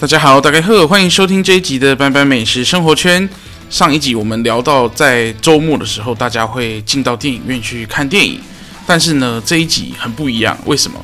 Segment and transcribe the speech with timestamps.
[0.00, 3.28] 大家好，大家好，欢迎收听这一集的斑斑美食生活圈。
[3.68, 8.40] 上一集我们聊到，在周末的时候，大家会进到电影院去看电影。
[8.88, 10.98] 但是呢，这一集很不一样，为什么？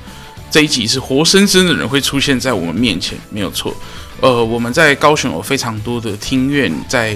[0.51, 3.77] 这一集是活生生的人会出现在我们面前，没有错。
[4.23, 7.15] 呃，我们在高雄有非常多的厅院在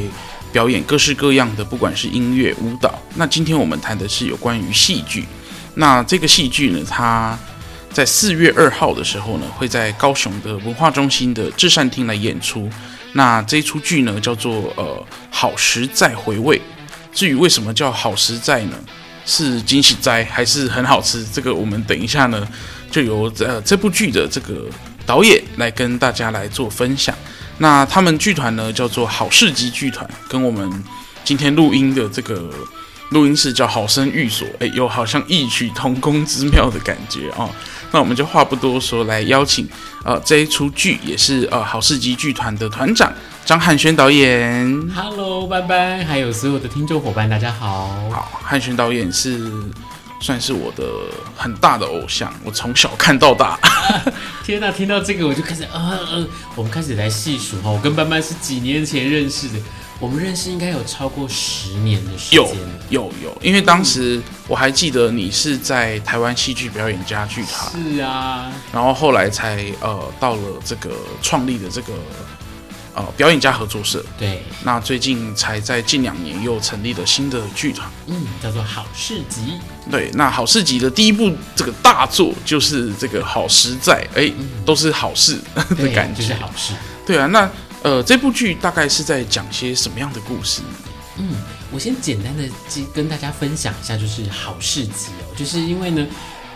[0.52, 3.00] 表演各式各样的，不管是音乐、舞蹈。
[3.14, 5.24] 那今天我们谈的是有关于戏剧。
[5.76, 7.38] 那这个戏剧呢，它
[7.90, 12.68] 在四月二号的时候呢，会在高雄的文化中心的至善厅来演出。
[13.14, 16.60] 那这一出剧呢，叫做呃好时再回味。
[17.10, 18.76] 至于为什么叫好时再呢？
[19.28, 21.24] 是惊喜哉还是很好吃？
[21.32, 22.48] 这个我们等一下呢，
[22.90, 24.64] 就由呃这部剧的这个
[25.04, 27.14] 导演来跟大家来做分享。
[27.58, 30.68] 那他们剧团呢，叫做好事集剧团，跟我们
[31.24, 32.50] 今天录音的这个。
[33.10, 37.48] 录音室叫好声寓所，哎，有好像异曲同工之妙的感觉啊、
[37.90, 39.68] 那我们就话不多说，来邀请
[40.04, 43.12] 呃这一出剧也是呃好市集剧团的团长
[43.44, 44.90] 张汉轩导演。
[44.94, 47.88] Hello，拜拜，还有所有的听众伙伴，大家好。
[48.10, 49.50] 好，汉轩导演是
[50.20, 50.84] 算是我的
[51.36, 53.58] 很大的偶像，我从小看到大。
[54.44, 59.54] 天哪，听到这个我就开始呃呃，我们开始来细数哈，我跟班班是几年前认识的。
[60.00, 62.36] 我们认识应该有超过十年的时间。
[62.38, 62.54] 有
[62.88, 67.72] 有有，因为当时我还记得你是在台湾戏剧表演家剧团。
[67.72, 68.48] 是啊。
[68.72, 71.94] 然后后来才呃到了这个创立的这个
[72.98, 74.04] 呃表演家合作社。
[74.18, 74.42] 对。
[74.64, 79.58] 那最近才在近两年又成立了新的剧团，嗯，叫做好市集。
[79.90, 84.30] 对，那好市集的第一部这个大作就是这个好实在，哎，
[84.66, 85.38] 都是好事
[85.78, 86.74] 的感觉，就是好事。
[87.06, 87.48] 对啊，那。
[87.80, 90.68] 呃，这部剧大概是在讲些什么样的故事呢？
[91.18, 91.36] 嗯，
[91.70, 92.42] 我先简单的
[92.92, 96.04] 跟大家分享一下，就是好市集哦，就是因为呢，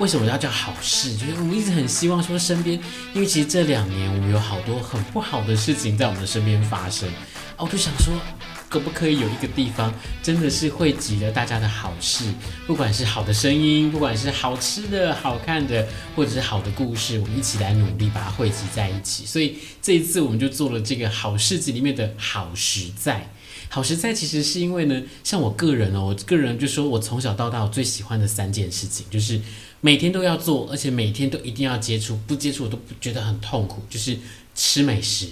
[0.03, 1.17] 为什么要叫好事？
[1.17, 2.77] 就是我们一直很希望说身边，
[3.15, 7.09] 因为其实这两年我们有好多很不好的事情在我们的身边发生，
[7.57, 8.13] 啊，我就想说。
[8.69, 9.93] 可不可以有一个地方，
[10.23, 12.25] 真的是汇集了大家的好事，
[12.67, 15.87] 不管是好的声音，不管是好吃的、好看的，
[16.17, 19.27] 或者是好的故事，我们一起来努力把它汇集在一起。
[19.27, 23.31] 所以这一次我们就做了这个好事集里面的好实在。
[23.69, 29.39] 好实在其实是因为呢，像我个人哦，我个人就说我从小到大我最喜欢的三件事情，就是
[29.85, 34.17] 每天都要做，而且每天都一定要接触，不接触我都觉得很痛苦，就是
[34.55, 35.27] 吃美食、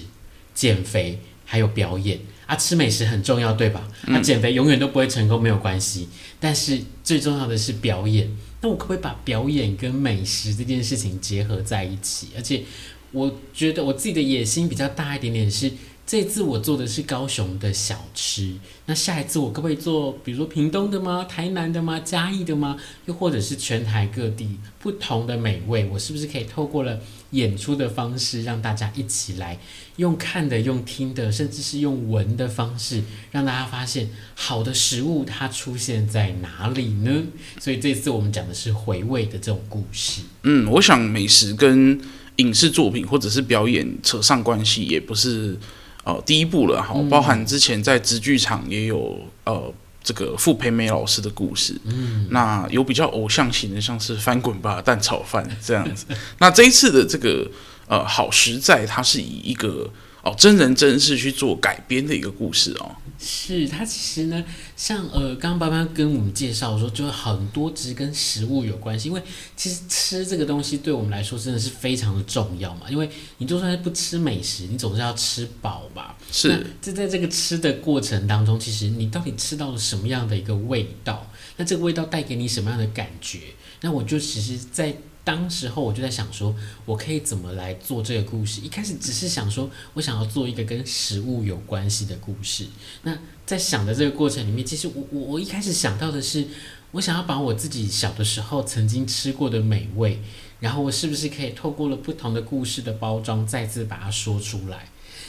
[0.52, 2.18] 减肥还有表演。
[2.46, 3.88] 啊，吃美食很重要，对吧？
[4.08, 6.08] 那、啊、减肥永远都不会成功，没有关系。
[6.40, 8.28] 但是最重要的是表演。
[8.60, 12.30] 那我可不可以把表演跟美食这件事情结合在一起？
[12.36, 12.64] 而且
[13.12, 15.70] 我觉得我自己的野心比较大一点点是。
[16.10, 18.52] 这次我做的是高雄的小吃，
[18.86, 21.24] 那下一次我可不可以做，比如说屏东的吗？
[21.30, 22.00] 台南的吗？
[22.00, 22.76] 嘉义的吗？
[23.06, 26.98] 又或者是全台各地不同的美味，我是不是可以透过了
[27.30, 29.56] 演出的方式，让大家一起来
[29.98, 37.22] 用看的、用听的，甚至是用闻的方式，让大家发现好的食物它出现在哪里呢？
[37.60, 40.22] 所以这次我们讲的是回味的这种故事。
[40.42, 42.00] 嗯，我想美食跟
[42.38, 45.56] 影视作品或者是表演扯上关系，也不是。
[46.04, 49.72] 哦，第一部了哈，包含之前在直剧场也有呃
[50.02, 56.06] 这个傅培梅老师的故事，嗯，那有比较偶像型的，像是翻滚吧蛋炒饭这样子。
[56.38, 57.50] 那这一次的这个
[57.86, 59.90] 呃好实在，它是以一个。
[60.22, 62.94] 哦，真人真事去做改编的一个故事哦。
[63.18, 64.44] 是，它其实呢，
[64.76, 69.22] 像呃，刚刚爸爸跟我们介绍说，就很多只跟食物有关系，因为
[69.56, 72.82] 其实吃这个东西对我们来说真的是非常的重要嘛。
[72.90, 73.08] 因为
[73.38, 76.16] 你就算是不吃美食，你总是要吃饱吧？
[76.30, 76.66] 是。
[76.80, 81.30] 这在这个吃的过程当中，其实你到底吃到了什么样的一个味道？
[81.56, 83.38] 那这个味道带给你什么样的感觉？
[83.82, 84.96] 那我就其实，在。
[85.30, 86.52] 当时候我就在想说，
[86.84, 88.60] 我可以怎么来做这个故事？
[88.62, 92.66] 一开始只是想说，我想要做一个跟食物有关系的故事。
[93.04, 93.16] 那
[93.46, 96.44] 在想的这个过程里面，其实我我我一开始想到的是，
[96.90, 100.20] 我想要把我自己小的时候曾经吃过的美味，
[100.58, 104.88] 然后我是不是可以透过了不同的故事的包装，再次把它说出来？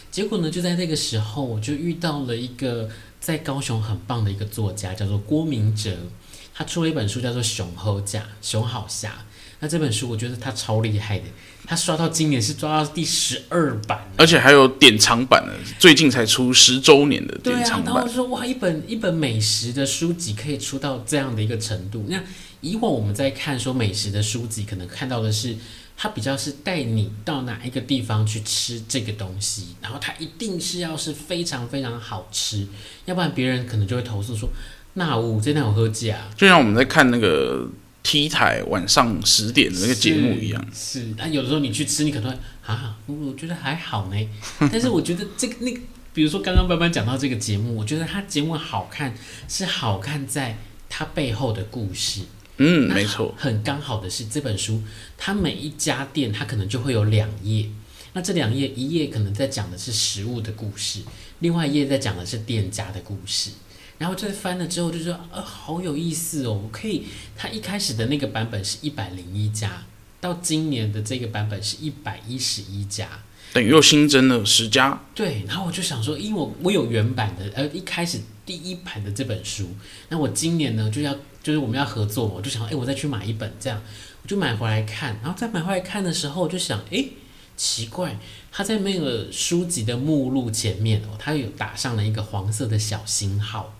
[0.09, 2.89] 结果呢，就在那个时候，我就遇到了一个
[3.19, 5.95] 在高雄很棒的一个作家，叫做郭明哲，
[6.55, 9.09] 他出了一本书，叫做《熊好呷，熊好侠》。
[9.61, 11.25] 那这本书我觉得他超厉害的，
[11.65, 17.85] 他刷到今年是刷到第十二版，而且还有典藏版的，最近才出十周年的典藏版。
[17.85, 22.19] 对啊，然后我说哇，一本一本美食的书籍可以出到这样的一个程度，那
[22.61, 25.55] 以往我们在看说美食的书籍，可能看到的是
[25.95, 32.67] 它比较是带你到哪一个地方去吃这个东西，然后它一定是要是非常非常好吃，
[33.05, 34.49] 要不然别人可能就会投诉说，
[34.93, 36.17] 那我真的有喝假。
[36.35, 37.67] 就像我们在看那个
[38.03, 40.65] T 台晚上十点的那个节目一样。
[40.73, 44.29] 是，是，那有的时候你去吃，你可能会啊，我觉得还好呢。
[44.71, 45.79] 但是我觉得这个那个，
[46.13, 49.13] 比如说刚刚班班讲到这个节目，我觉得它节目好看
[49.47, 50.57] 是好看在
[50.89, 52.21] 它背后的故事。
[52.57, 53.33] 嗯，没错。
[53.37, 54.81] 很刚好的是这本书，
[55.17, 57.67] 它每一家店它可能就会有两页，
[58.13, 61.01] 那这两页一页可能在讲的是食物的故事，
[61.39, 63.51] 另外一页在讲的是店家的故事。
[64.01, 67.03] 然后这翻了之后就说，呃，好有意思哦，我可以。
[67.37, 69.83] 它一开始的那个版本是一百零一家，
[70.19, 73.07] 到今年的这个版本是一百一十一家，
[73.53, 74.99] 等于又新增了十家。
[75.13, 79.69] 对，然后我就想说，因为我我有原版的，呃，一开始第一版的这本书，
[80.09, 83.79] 那我今年呢就要就是我们要合作，我就想，哎，我再去买一本这样，
[84.23, 87.05] 我就买回来看，然后再买回来看的时候，我就想，哎，
[87.55, 88.17] 奇怪，
[88.51, 93.75] 它在那个书籍的目录前面哦，它有打上了一个黄色的小星号。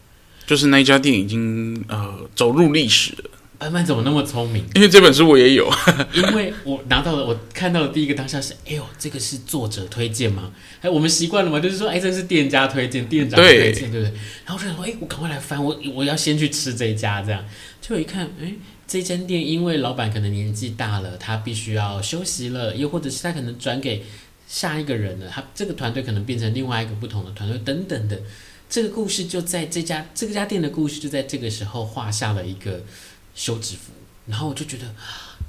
[0.51, 3.30] 就是那一家店已经呃走入历史了。
[3.57, 4.62] 班班怎么那么聪明？
[4.75, 5.71] 因为这本书我也有。
[6.13, 10.51] 因为我拿到了，我看到的第一个当下是，哎呦，这个是作者推荐吗？
[10.81, 14.13] 哎，我们习惯了嘛，就是说，哎，这是店家推荐，店长推荐，对不对？
[14.45, 17.42] 然后我就想说，哎，我赶快来翻，我我要先去吃这一家，这样。
[17.80, 18.51] 就一看，哎，
[18.86, 24.04] 这间店因为老板可能年纪大了，他必须要休息了，又或者是他可能转给
[24.50, 28.19] 下一个人了，他这个团队可能变成另外一个不同的团队，等等的。
[28.71, 32.81] 这个故事就在这家这个家店的故事就在这个时候画下了一个
[33.35, 33.91] 休止符，
[34.25, 34.95] 然后我就觉得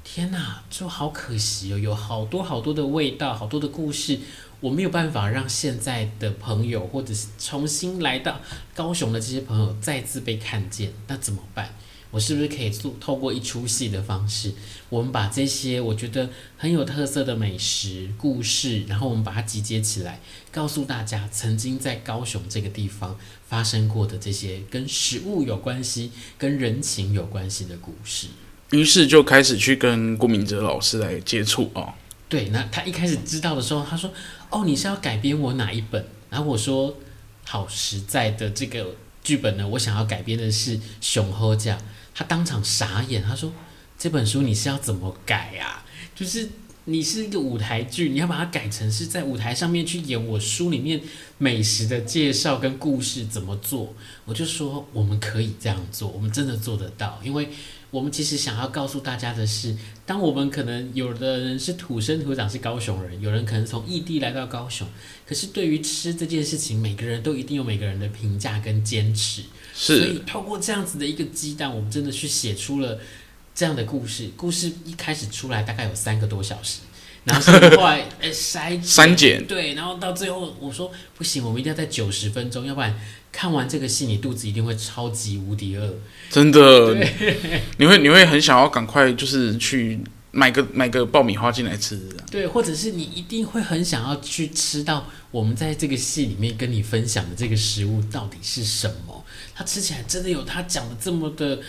[0.03, 4.19] 天呐，就好可惜哦，有好多好多的味道，好多的故事，
[4.59, 8.41] 我没有办法让现在的朋友或者是重新来到
[8.75, 11.73] 高雄的这些朋友再次被看见，那怎么办？
[12.13, 14.53] 我是不是可以做透过一出戏的方式，
[14.87, 20.19] 我们把这些我觉得很有特色的美食故事，然后我们把它集结起来，
[20.51, 23.17] 告诉大家曾经在高雄这个地方
[23.49, 28.27] 发生过的这些跟食物有关系、跟人情有关系的故事。
[28.69, 31.93] 于是就开始去跟郭明哲老师来接触哦。
[32.29, 34.13] 对，那他一开始知道的时候，他说
[34.51, 36.95] ：“哦，你是要改编我哪一本？”然后我说
[37.43, 41.75] ：“好实在的这个剧本呢，我想要改编的是《熊猴酱》。”
[42.13, 43.51] 他当场傻眼，他说
[43.97, 45.85] ：“这本书你是要怎么改啊？
[46.15, 46.49] 就是
[46.85, 51.01] 你是一个舞台剧，你要把它改成是在舞台上面去演我书里面
[51.37, 53.93] 美食的介绍跟故事怎么做？”
[54.25, 57.49] 我就说：“我们可以这样做，我们真的做得到，因为
[57.93, 64.87] 我们其实想要告诉大家的是，当我们可能有的人是土生土长是高雄人，有人可能从异地来到高雄，
[65.27, 69.43] 可是对于吃这件事情，每个人都一定有每个人的评价跟坚持。”
[69.75, 72.99] 是，所以透过这样子的一个鸡蛋，我们真的去写出了
[73.53, 74.31] 这样的故事。
[74.35, 76.79] 故事一开始出来大概有三个多小时，
[77.25, 82.99] 然后是后来诶 筛删减，对，然后到最后我说不行，我们一定要在九十分钟，要不然
[83.33, 85.93] 看完这个戏你肚子一定会超级无敌饿。
[86.29, 86.95] 真的，
[87.77, 89.99] 你会你会很想要赶快就是去。
[90.35, 99.23] 买个买个爆米花进来吃，啊对，或者是你一定会很想要去吃到我们在这个戏里面跟你分享的这个食物到底是什么？
[99.53, 101.59] 它吃起来真的有它讲的这么的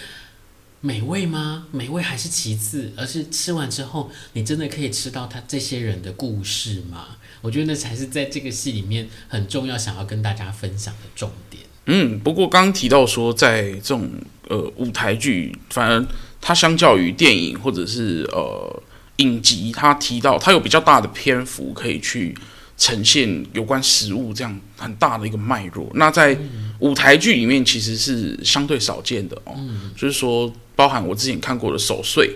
[0.81, 1.66] 美味吗？
[1.72, 7.18] 美味还是其次，而是吃完之后你真的可以吃到它这些人的故事吗？
[7.44, 11.62] 我觉得那才是在这个戏里面很重要，想要跟大家分享的重点。
[11.86, 14.10] 嗯，不过刚刚提到说，在这种
[14.48, 16.04] 呃舞台剧，反而。
[16.46, 18.82] 它相较于电影或者是呃
[19.16, 22.36] 影集，它提到它有比较大的篇幅可以去
[22.76, 25.90] 呈现有关食物这样很大的一个脉络。
[25.94, 26.38] 那在
[26.80, 32.30] 舞台剧里面其实是相对少见的哦，嗯、就是说包含我之前看过的《守岁》，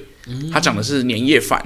[0.50, 1.62] 它讲的是年夜饭，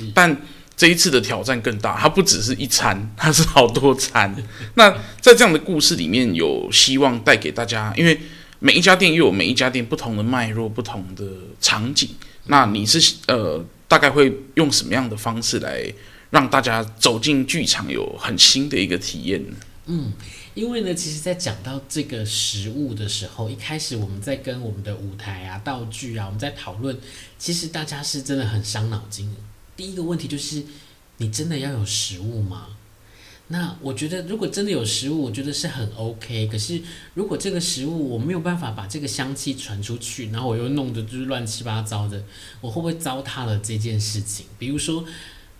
[0.00, 0.36] 嗯、但
[0.76, 4.36] 这一次的挑战更大，它不只是一餐， 它是好多餐。
[4.74, 4.90] 那
[5.20, 8.20] 在这样的故事里面有希望带给大家，因为。
[8.58, 11.24] 每一家店又有每一家店不同的脉络、不同的
[11.60, 12.08] 场景。
[12.44, 15.84] 那你是呃，大概会用什么样的方式来
[16.30, 19.56] 让大家走进剧场有很新的一个体验呢？
[19.84, 20.10] 嗯，
[20.54, 26.98] 因为呢，其实，在讲到这个食物的时候，一开始我们在跟我们的舞台啊、道具啊，我们在讨论，
[27.38, 29.30] 其实大家是真的很伤脑筋。
[29.76, 30.62] 第一个问题就是，
[31.18, 32.68] 你真的要有食物吗？
[33.48, 36.48] 那我觉得，如果真的有食物，我觉得是很 OK。
[36.48, 36.82] 可是，
[37.14, 42.24] 如果这个食物我没有办法把这个香气传出去，然后我又弄得就是乱七八糟的，
[42.60, 44.46] 我会不会糟蹋了这件事情？
[44.58, 45.04] 比如说，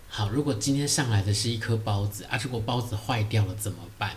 [0.08, 4.12] 好，如果今天上来的是一颗包子，啊，如果包子坏掉了怎么办？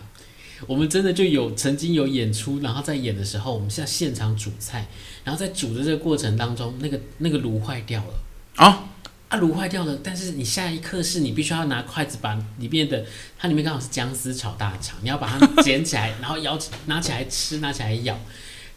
[0.66, 4.88] 我们真的就有曾经有演出，然后在演的时候，我们是在现场煮菜，
[5.22, 8.14] 然后在煮的这个过程当中，那个那个炉坏掉了
[8.56, 8.88] 啊
[9.30, 13.06] 啊，炉坏掉了，但是你下一刻是你必须要拿筷子把里面的，
[13.38, 18.18] 它里面刚好是姜丝炒大肠，你要把它捡起来，然后咬起拿起来吃，拿起来咬，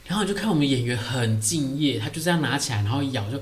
[0.05, 3.41] 然后你就看我们演员很敬业，他就这样拿起来，然后咬就，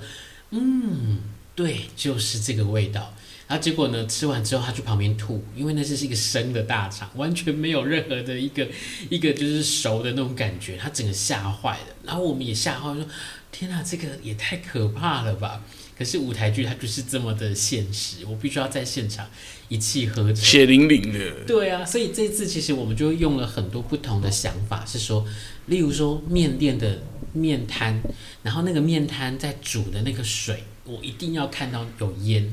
[0.51, 1.20] 嗯，
[1.53, 3.13] 对，就是这个味道。
[3.50, 4.08] 然后结果呢？
[4.08, 8.65] 吃完之后，他去旁边吐，因为那是是一个生的大肠，完全没有任何的一个
[9.12, 11.88] 一个就是熟的那种感觉，他整个吓坏了。
[12.06, 13.06] 然后我们也吓坏，说
[13.51, 15.62] ：“天哪，这个也太可怕了吧！”
[16.01, 19.29] 可是舞台剧它就是这么的现实，我必须要在现场
[19.70, 21.20] 一气呵成，血淋淋的。
[21.46, 25.24] 对啊，所以这次其实我们就用了很多不同的想法，是说，
[25.67, 27.03] 例如说面店的
[27.34, 28.01] 面摊，
[28.41, 32.51] 然后那个面摊在煮的那个水，我一定要看到有烟。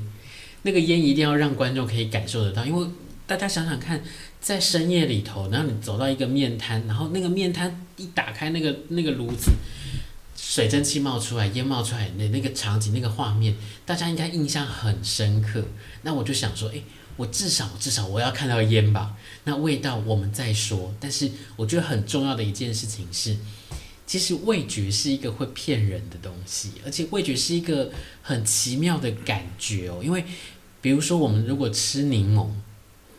[0.64, 2.86] 那个烟一定要让观众可以感受得到，因为
[3.26, 4.02] 大家想想看，
[4.42, 9.52] 在深夜里头，然后你走到一个面摊，然后那个面摊一打开那个那个炉子，
[10.48, 15.62] 水蒸气冒出来，烟冒出来那那个场景、那个画面，大家应该印象很深刻。
[16.00, 16.82] 那我就想说，诶，
[17.18, 19.14] 我至少至少我要看到烟吧。
[19.44, 23.36] 那味道我们再说，但是我觉得很重要的一件事情是。
[24.06, 30.00] 其实味觉是一个会骗人的东西，而且味觉是一个很奇妙的感觉哦。
[30.02, 30.24] 因为，
[30.80, 32.48] 比如说我们如果吃柠檬，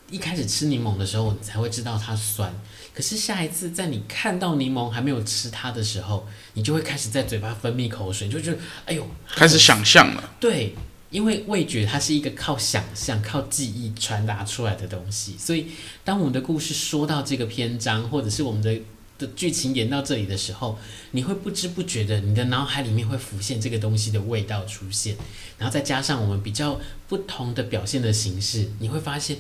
[0.10, 2.52] 一开始吃柠檬的时候，你才会知道它酸。
[3.00, 10.36] 可是下一次在你看到柠檬还没有吃它的时候，你就会开始在嘴巴分泌口水，就觉得哎呦，开始想象了。
[10.38, 10.76] 对，
[11.10, 15.68] 因为味觉它是一个靠想象、靠记忆传达出来的东西，所以
[16.04, 18.78] 当我们的故事说到这个篇章，或者是我们的。
[19.18, 20.80] 的剧情演到这里的时候，
[21.12, 25.18] 你会不知不觉的，你的脑海里面会浮现这个东西的味道出现，
[25.58, 26.80] 然后再加上我们比较
[27.10, 29.36] 不同的表现的形式，你会发现，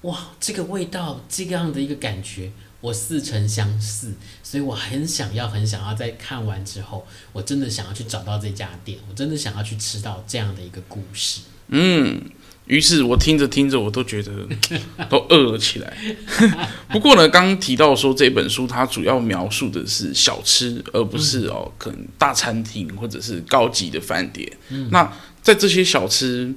[0.00, 2.50] 哇，这个味道这个样的一个感觉，
[2.84, 4.12] 我似曾相识，
[4.42, 11.40] 所以我很想要，很想要在看完之后，我真的想要去找到这家店，我真的想要去吃到这样的一个故事。
[11.68, 12.20] 嗯。
[12.66, 14.32] 于是我听着听着，我都觉得
[15.10, 15.96] 都饿了起来。
[16.88, 24.50] 不过呢，刚刚提到说这本书它主要描述的是小吃，而不是哦可能大餐厅或者是高级的饭店。
[24.70, 25.10] 嗯、那
[25.42, 26.54] 在这些小吃，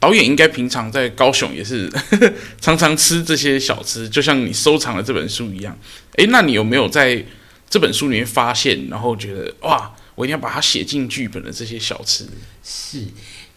[0.00, 5.78] 导演应该平常在高雄也是呵 呵常常吃这些小吃，就像你收藏了这本书一样。
[6.16, 7.24] 诶，那你有没有在
[7.70, 12.26] 这本书里面发现，然后觉得哇，我一定要把它写进剧本的这些小吃？
[12.62, 13.04] 是。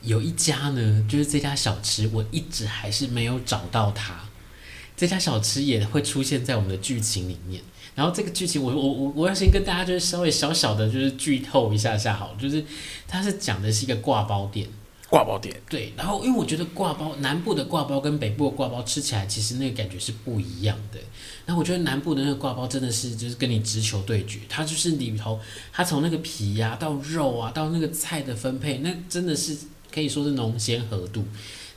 [0.03, 4.13] 有一家呢，就是这家小吃，我一直还是没有找到它。
[4.95, 7.61] 这家小吃也会出现在我们的剧情里面。
[7.95, 12.63] 然后这个剧情我，我我我要先跟大家就是稍微小小的就是剧透一下下好，就是
[13.07, 14.67] 它是讲的是一个挂包店。
[15.09, 15.55] 刈包店。
[15.69, 15.93] 对。
[15.95, 20.99] 然后因为我觉得挂包南部的挂包跟北部的挂包吃起来其实那个感觉是不一样的。
[21.45, 25.39] 然后我觉得南部的那个挂包真的是就是跟你直球对决，它就是里头
[25.71, 29.57] 它从那个皮呀、啊、到肉啊到那个菜的分配，那真的是。
[29.89, 31.25] 可以说是浓鲜合度，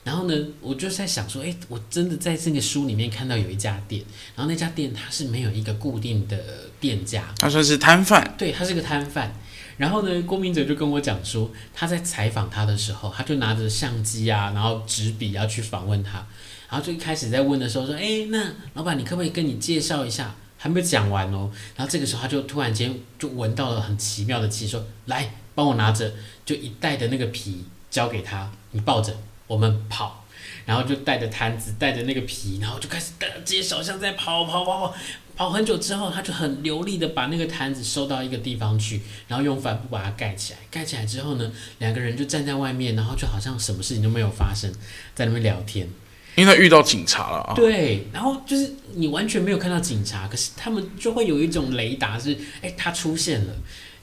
[0.04, 4.02] 然后呢，我就在想说，诶，我真的在这个书里面看到有一家店，
[4.36, 6.36] 然后那家店它是没有一个固定的
[6.80, 9.32] 店家，他算是摊贩，对，他是个摊贩。
[9.80, 16.26] 然后呢，郭明哲就跟我讲说，他在采访他的时候，他就拿着相机啊，然后纸笔要去访问他，
[16.68, 20.34] 然后就一开始在问的时候说，诶，那老板，你可不可以跟你介绍一下？
[20.58, 26.12] 还没讲完哦，然后这个时候他就突然间就闻到了很奇妙的气，说，来帮我拿着，
[26.44, 27.64] 就一袋的那个皮。
[27.90, 29.12] 交给他，你抱着，
[29.48, 30.24] 我们跑，
[30.64, 34.94] 然后就带着摊子，带着那个皮，然后就开始大街小巷在跑跑跑跑，
[35.40, 40.58] 跑很久之后，他就很流利的把那个坛子收到一个地方去，然后用帆布把它盖起来。
[40.70, 44.70] 盖起来之后呢，两个人就站在外面，然后就好像什么事情都没有发生，
[45.14, 45.88] 在那边聊天。
[46.34, 47.54] 因为他遇到警察了啊。
[47.54, 53.54] 对，然后就是你完全没有看到警察，可是他们就会有一种雷达是，哎，他出现了。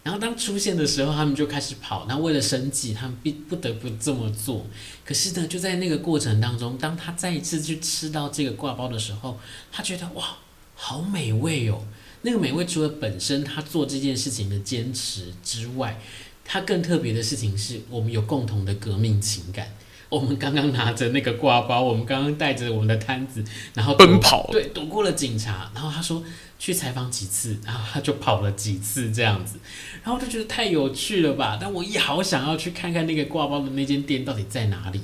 [0.02, 2.08] 然后当出现的时候，他们就开始跑。
[2.10, 4.66] 那为了生计，他们必不得不这么做。
[5.06, 9.40] 可是呢，就在那个过程当中，当他再一次去吃到这个挂包的时候，
[9.72, 10.36] 他觉得哇，
[10.80, 11.84] 好美味哦！
[12.22, 16.00] 那个美味除了本身他做这件事情的坚持之外，
[16.46, 19.74] 他更特别的事情是我们有共同的革命情感。
[20.10, 23.44] 我们刚刚拿着那个挂包，我们刚刚带着我们的摊子，
[23.74, 25.70] 然后 奔跑，对，躲过了警察。
[25.74, 26.24] 然后他说
[26.60, 29.58] 去采访几次，然后他就跑了几次这样子，
[30.04, 31.58] 然后我就觉得太有趣了吧。
[31.60, 35.02] 但我也好想要去看看那个挂包的那间店到底在哪里。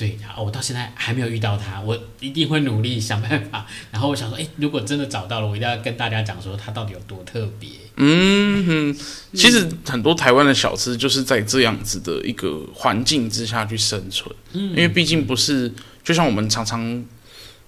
[0.00, 3.66] 对，然后我到现在还没有遇到他，我一定会努力想办法。
[3.90, 7.68] 然后我想说，哎，如果真的找到了，我一定要跟大家讲说他到底有多特别。
[7.96, 9.00] 嗯哼，
[9.34, 14.34] 其实很多台湾的小吃就是在这样子的一个环境之下去生存。
[14.52, 15.70] 嗯，因为毕竟不是，
[16.02, 17.04] 就像我们常常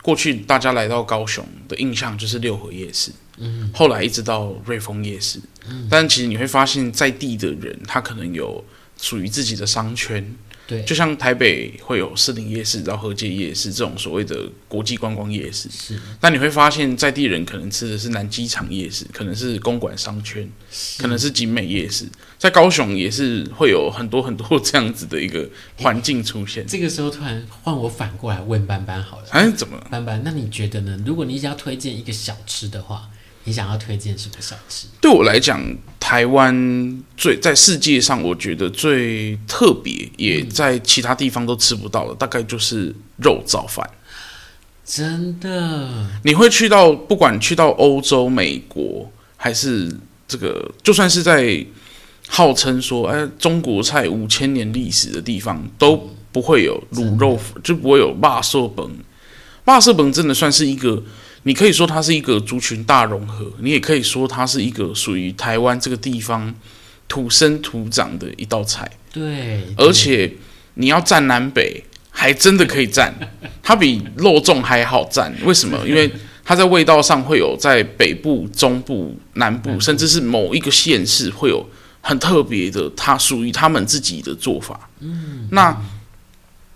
[0.00, 8.64] 过去大家来到高雄的印象就是六合夜市，嗯，后来一直到瑞丰夜市，嗯，但其实你会发现在地的人他可能有
[8.98, 10.34] 属于自己的商圈。
[10.66, 15.98] 对，就像台北会有士林夜市、然后和街夜市这种所谓的国际观光夜市，是。
[16.20, 20.48] 但你会发现在地人可能吃的是南机场夜市，可能是公馆商圈，
[20.98, 22.06] 可能是景美夜市。
[22.38, 26.66] 在高雄也是会有很多很多这样子的一个环境出现。
[26.66, 29.86] 这个时候突然换我反过来问班班好了，哎，怎么了？
[29.90, 30.98] 班班，那你觉得呢？
[31.04, 33.08] 如果你想要推荐一个小吃的话？
[33.44, 34.86] 你想要推荐什么小吃？
[35.00, 35.60] 对我来讲，
[35.98, 43.88] 台湾最在世界上，我觉得最特别，也在其他地方都吃不到的，大概就是肉燥饭。
[44.84, 46.06] 真的？
[46.22, 49.92] 你会去到，不管去到欧洲、美国，还是
[50.28, 51.66] 这个，就算是在
[52.28, 58.86] 号称说，哎，中国菜五千年历史的地方，都不会有卤肉，就不会有肉燥饭。
[59.64, 61.02] 肉燥饭真的算是一个。
[61.44, 66.54] 你可以说它是一个族群大融合，你也可以说它是一个属于台湾这个地方
[67.08, 68.88] 土生土长的一道菜。
[69.12, 70.32] 对，而且
[70.74, 73.12] 你要占南北，还真的可以占，
[73.60, 75.34] 它比肉粽还好占。
[75.44, 75.76] 为什么？
[75.84, 76.08] 因为
[76.44, 81.68] 它在味道上会有在北部、中部、南部，甚至是某一个县市会有
[82.00, 84.88] 很特别的，它属于他们自己的做法。
[85.00, 85.76] 嗯，那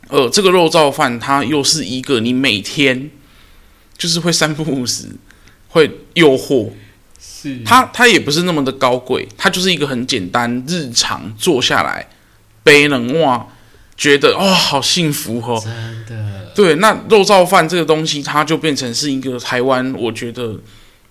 [0.09, 3.11] 呃，这个肉燥饭它又是一个你每天。
[3.97, 5.09] 就是会三不五时，
[5.69, 6.71] 会诱惑，
[7.21, 7.63] 是。
[7.65, 12.09] 它它也不是那么的高贵，它就是一个很简单，日常坐下来，
[12.63, 13.47] 背冷哇，
[13.97, 20.59] 觉得哦好幸福哦，真的，对，那肉燥饭这个东西，它就变成是一个台湾，我觉得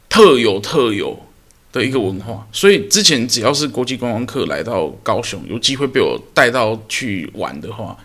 [0.07, 1.19] 特有特有
[1.71, 7.97] 的一个文化，所以之前只要是国际观光客来到高雄，有机会被我带到去玩的话，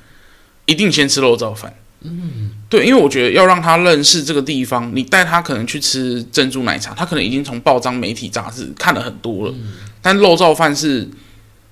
[0.66, 1.74] 一定先吃肉燥饭。
[2.02, 11.08] 嗯，对，因为我觉得要让他认识这个地方，你带他可能去吃珍珠奶茶，他可能已经从报章、媒体、杂志看了很多了，嗯、但肉燥饭是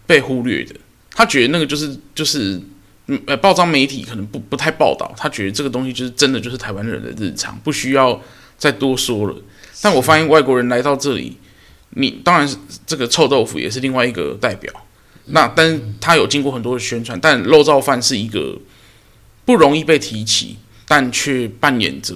[0.06, 0.74] 被忽略的。
[1.12, 2.60] 他觉得那个就是就是，
[3.26, 8.20] 呃，报章媒体可能不不太报道，他觉得这个东西就是真的就是台湾人的日常，不需要
[8.56, 9.36] 再多说了。
[9.80, 11.36] 但我发现外国人来到这里，
[11.90, 14.72] 你当然是这个臭豆腐也是另外一个代表，
[15.26, 18.58] 那但是他有经过很多的宣传，但肉燥饭是一个。
[19.44, 20.58] 不容易被提起，
[20.88, 22.14] 但却扮演着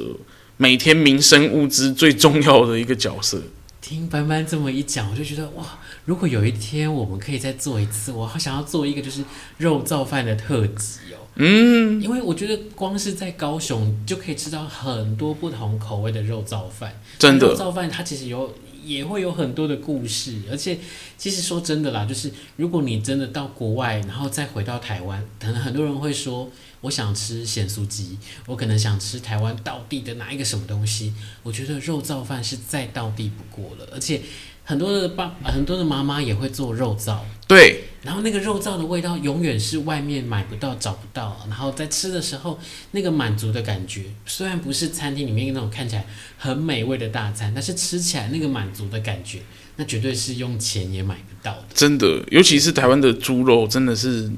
[0.57, 3.43] 每天民生物资最重要的一个角色。
[3.81, 9.23] 听班班这么一讲，我就觉得哇，如果有一天我们可以再做一次，我好想要做一个就是
[9.59, 11.19] 肉燥饭的特辑哦。
[11.35, 17.01] 嗯，因为我觉得光是在高雄就可以吃到很多不同口味的肉燥饭。
[17.19, 20.79] 真的，肉燥饭它其实有也会有很多的故事，而且
[21.17, 26.51] 其实说真的啦，就是如果你真的到国外，然后再回到台湾，可能很多人会说。
[26.83, 31.15] 我想吃咸酥鸡，我可能想吃台湾到地的哪一个什么东西？
[31.45, 34.21] 我觉得肉燥饭是再到地不过了，而且
[34.65, 37.85] 很多的爸、很多的妈妈也会做肉燥，对。
[38.03, 42.59] 然后那个肉燥的味道永远是外面买不到、找不到，然后在吃的时候
[42.91, 46.05] 那个满足的感觉，虽然不是餐厅里面那种看起来
[46.37, 49.41] 很美味的大餐，但是吃起来那个满足的感觉，
[49.77, 51.65] 那绝对是用钱也买不到的。
[51.73, 54.31] 真的，尤其是台湾的猪肉，真的是。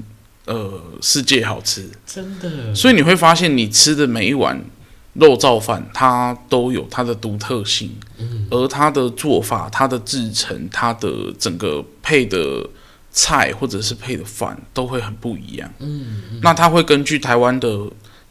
[0.47, 2.75] 呃，世界好吃，真的。
[2.75, 4.63] 所以你会发现，你吃的每一碗
[5.15, 12.69] 肉燥饭，它都有它的独特性，嗯，而它的做法、它的制成、它的整个配的
[13.11, 16.39] 菜或者是配的饭，都会很不一样，嗯，嗯。
[16.41, 17.79] 那它会根据台湾的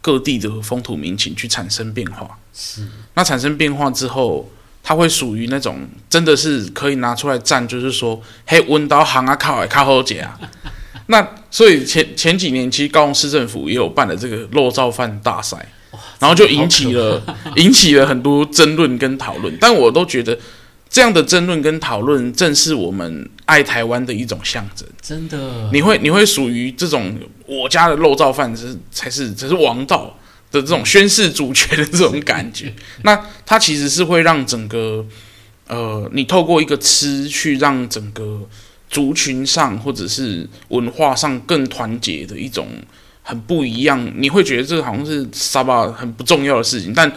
[0.00, 2.86] 各地的风土民情去产生变化，是。
[3.14, 4.50] 那产生变化之后，
[4.82, 10.38] 它会属于那种真的是可以拿出来赞，就是说，嘿，温刀行啊，靠，靠好姐啊。
[11.06, 15.56] 那所以前前几年，其实高雄市政府也有办了这个肉燥饭大赛，
[16.18, 17.22] 然后就引起了
[17.56, 19.56] 引起了很多争论跟讨论。
[19.60, 20.38] 但我都觉得
[20.88, 24.86] 这样的争论跟讨论，正是我们爱台湾的一种象征。
[25.02, 30.16] 真的，你会你会属于这种我家的肉燥饭是才是才是王道
[30.50, 32.72] 的这种宣示主权的这种感觉。
[33.02, 35.04] 那它其实是会让整个
[35.66, 38.48] 呃，你透过一个吃去让整个。
[38.90, 42.68] 族群上或者是文化上更团结的一种
[43.26, 47.10] 很不一样，你会觉得这个好像是沙巴很不重要的事情，但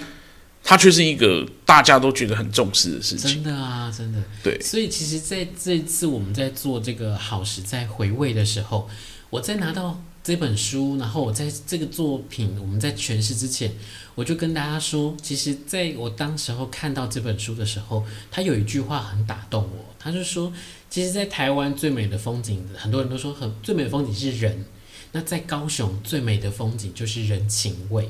[0.64, 3.44] 它却是一个大家都觉得很重视的事情。
[3.44, 4.24] 真的啊，真的。
[4.42, 8.90] 对，所以其实在这次我们在做这个好时在回味的时候，
[9.30, 13.74] 我在拿到这本书，然后我在这个作品我们在诠释之前，
[14.16, 20.54] 我就跟大家说，其实在我当时候看到这本书的时候，他有一句话很打动我，他就说。
[20.90, 24.64] 其实，在台湾最美的风景，很多人都说很最美的风景是人。
[25.12, 28.10] 那在高雄最美的风景就是人情味。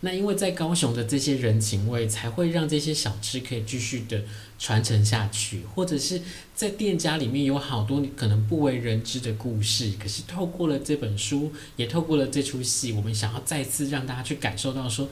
[0.00, 4.22] 那因为在高雄的这些人情味，才会让这些小吃可以继续的
[4.58, 6.22] 传承下去，或者是
[6.54, 15.08] 在店家里面有好多你可能不为人知的故事，可是透过了这本书，也透过了这出戏，我们想要再次让大家去感受到说。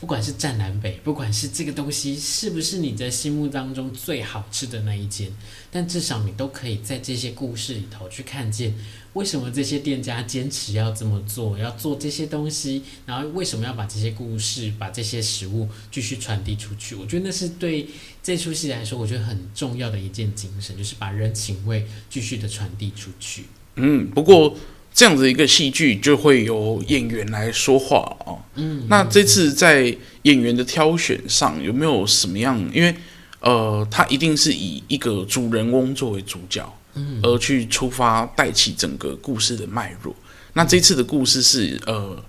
[0.00, 5.30] 不管是站南北，不管是这个东西是不是你在心目当中最好吃的那一间，
[5.70, 8.74] 但至少你都可以在这些故事里头去看见，
[9.12, 16.94] 为什么这些店家坚持要这么做，要做这些东西，然后为什么要把这些故事、把这些食物继续传递出去？
[16.94, 17.86] 我觉得那是对
[18.22, 23.44] 这出戏来说，我觉得很重要的一件精神，就是把人情味继续的传递出去。
[23.76, 24.56] 嗯，不过。
[25.00, 28.38] 这样子一个戏剧就会由演员来说话哦。
[28.56, 32.58] 嗯，那这次在演员的挑选上有没有什么样？
[32.70, 32.94] 因为
[33.40, 40.14] 呃，他一定是以一个主人翁作为主角，嗯，而去出发带起整个故事的脉络。
[40.52, 42.22] 那这次的故事是呃，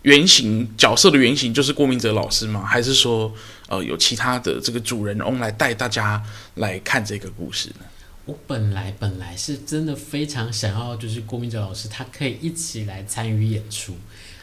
[0.00, 2.64] 原型角色的原型就是郭明哲老师吗？
[2.64, 3.30] 还是说
[3.68, 6.22] 呃，有其他的这个主人翁来带大家
[6.54, 7.84] 来看这个故事呢？
[8.26, 13.94] 我本来本来是真的非常想要，就是郭明哲老师他可以一起来参与演出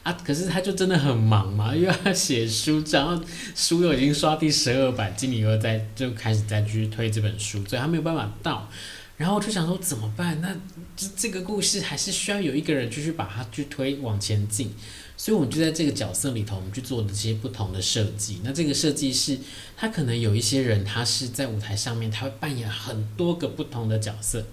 [0.03, 3.23] 啊，可是他就真的很忙嘛， 又要写书，然后
[3.55, 8.69] 书又已经刷第十二版，经理又在就开始再去推这本书，所以他没有办法到。
[9.17, 10.39] 然后我就想说怎么办？
[10.41, 10.55] 那
[10.95, 14.73] 这这个故事还是需要有一个人继续把它去推往前进。
[15.21, 18.39] 所以，我们就在这个角色里头，我们去做的这些不同的设计。
[18.43, 19.37] 那这个设计是，
[19.77, 24.43] 他可能有一些人，他是在舞台上面，他会扮演很多个不同的角色。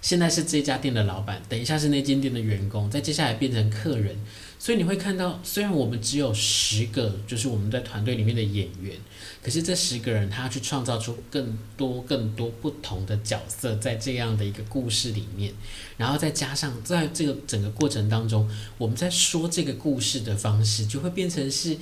[0.00, 4.16] 现在是这家店的老板，等一下是那间店的员工，再接下来变成客人。
[4.64, 8.96] 所以你会看到，虽然我们只有十个，就是我们在团队里面的演员，
[9.42, 15.52] 可是这十个人他要去创造出更多更多不同的角色，在这样的一个故事里面，
[15.98, 18.48] 然后再加上在这个整个过程当中，
[18.78, 21.76] 我们在说这个故事的方式，就会变成是。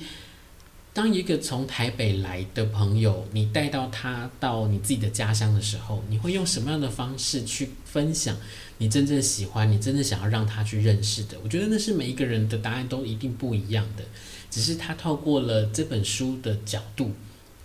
[0.95, 8.37] 当一个从台北来的朋友，你带到他到你自己的家乡的时候，你会用什么样的方式去分享
[8.83, 11.37] 你真正喜欢、你真正想要让他去认识的？
[11.41, 14.03] 我觉得那是每一个人的答案都一定不一样的，
[14.51, 17.13] 只是他透过了这本书的角度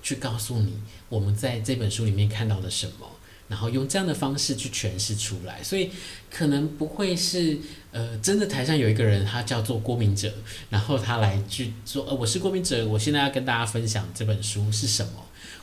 [0.01, 0.75] 去告诉你，
[1.09, 3.11] 我们在这本书里面看到了什么。
[3.49, 5.91] 然后用这样的方式去诠释出来，所以
[6.31, 7.59] 可能不会是
[7.91, 10.33] 呃，真的台上有一个人，他叫做郭明哲，
[10.69, 15.13] 然后他来去说，呃，我是郭明哲，我现在要跟大家分享这本书是什么。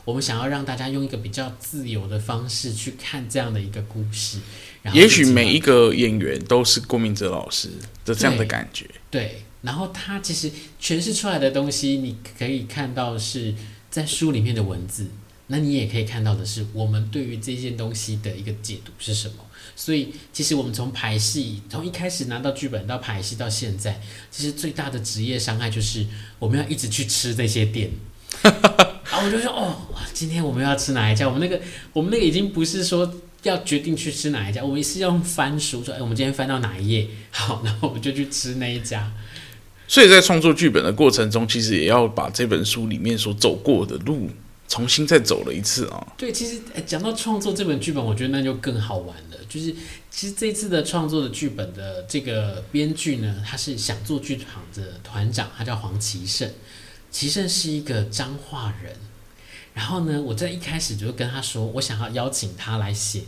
[0.03, 4.39] 我们想要让大家用一个比较自由的方式去看这样的一个故事。
[4.83, 7.69] 然后也许每一个演员都是郭明哲老师
[8.03, 8.85] 的这样的感觉。
[9.09, 13.53] 对，对，然后他其实诠释出来的东西，你可以看到是
[13.89, 15.07] 在书里面的文字。
[15.47, 19.35] 那你也可以看到的是，我们对于这件东西的一个解读是什么。
[19.75, 26.05] 所以，其实我们从排戏，从一开始拿到剧本到排戏到现在，其实最大的职业伤害就是
[26.39, 27.91] 我们要一直去吃这些店。
[28.43, 29.75] 然后我就说，哦，
[30.13, 31.27] 今天我们要吃哪一家？
[31.27, 31.61] 我们那个，
[31.93, 37.07] 我们那个已经不是说要决定去吃哪一家，我们是要翻书说，哎，我们今天翻到哪一页？
[37.31, 39.11] 好，然后我们就去吃那一家。
[39.87, 44.29] 所以在创作剧本的过程中，其实也要把这本书里面所走过的路。
[44.67, 46.13] 重新再走了一次啊！
[46.17, 49.37] 对，其实讲到创作这本剧本，我觉得那就更好玩了。
[49.47, 49.73] 就是
[50.09, 56.51] 其实这次的创作的剧本的这个编剧呢，他是想做剧场的团长，他叫黄奇胜。
[57.11, 58.97] 奇胜是一个彰化人，
[59.73, 63.21] 然后呢，我在一开始就跟他说，我想要邀请他来写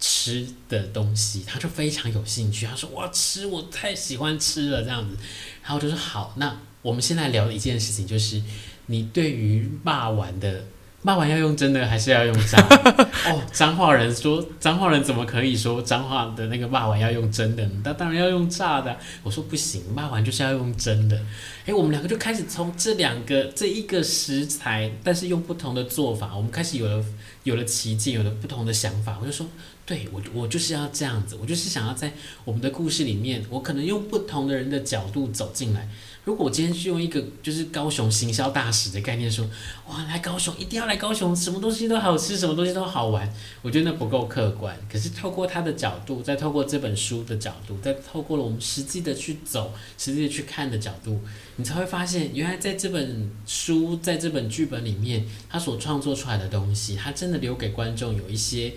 [0.00, 2.66] 吃的东西，他就非常有兴趣。
[2.66, 5.14] 他说：“哇，吃，我太喜欢吃了，这样子。”
[5.62, 8.42] 然后就说：“好，那我们现在聊的一件事情就是。”
[8.86, 10.64] 你对于骂完的
[11.04, 12.58] 骂完要用真的还是要用炸？
[13.26, 17.68] 哦，彰化人说彰化人怎么可以说彰化的那个骂完要用真的？
[17.82, 18.96] 那当然要用炸的。
[19.24, 21.20] 我说不行，骂完就是要用真的。
[21.66, 27.04] 诶，我们两个就开始从这两个这一个食材，但是用不同的做法，我们开始有了
[27.42, 29.18] 有了奇迹，有了不同的想法。
[29.20, 29.44] 我就说，
[29.84, 32.12] 对，我我就是要这样子，我就是想要在
[32.44, 35.88] 我们的故事里面，我可能用不同的人的角度走进来。
[36.24, 39.44] 如果我今天是用一个就是高雄行销大使的概念说，
[39.88, 43.28] 哇，来高雄一定要来高雄，什么东西都好吃，什么东西都好玩，
[43.60, 44.78] 我觉得那不够客观。
[44.88, 51.20] 可是透过他的角度，再透过这本书的角度，再透过了我们实际的去走、实际的去看的角度，
[51.56, 58.74] 你才会发现，原来在这本书、在这本剧本里面，他所创作出来的东西，他真的留给观众有一些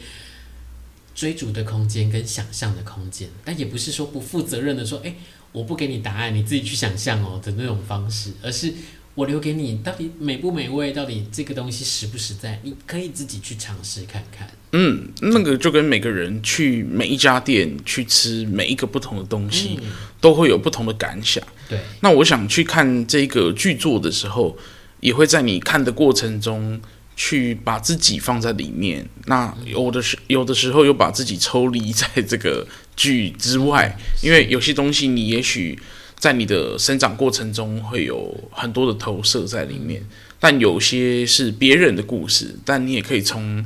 [1.13, 5.15] 追逐的空间跟想象的空间，但也不是说不负责任的说，诶。
[5.55, 8.73] 我不给你答案，你自己去想象哦的那种方式，而是
[9.13, 10.91] 我留给你，到底美不美味？
[10.91, 12.59] 到底这个东西实不实在？
[12.63, 14.49] 你可以自己去尝试看看。
[14.73, 19.89] 嗯，那个就跟每个人去每一家店去吃每一个不同的东西，嗯、
[20.19, 21.41] 都会有不同的感想。
[21.69, 24.57] 对，那我想去看这个剧作的时候，
[24.99, 26.81] 也会在你看的过程中
[27.15, 29.07] 去把自己放在里面。
[29.27, 35.77] 那有的时有的时候又把自己抽离在这个剧之外，因为有些东西你也许。
[36.17, 40.01] 在你的生长过程中会有很多的投射在里面，
[40.39, 43.63] 但有些是别人的故事，但你也可以从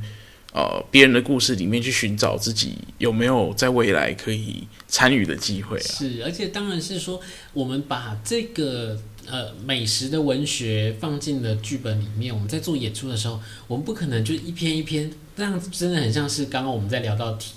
[0.51, 5.81] 呃别人的故事里面去寻找自己有没有在未来可以参与的机会啊。
[5.87, 7.21] 是，而且当然是说，
[7.53, 17.53] 我们把这个呃美食的文学放进了剧本里面，我们在做演出的时候，我们不可能就一篇一篇，这样真的很像是刚刚我们在聊到题。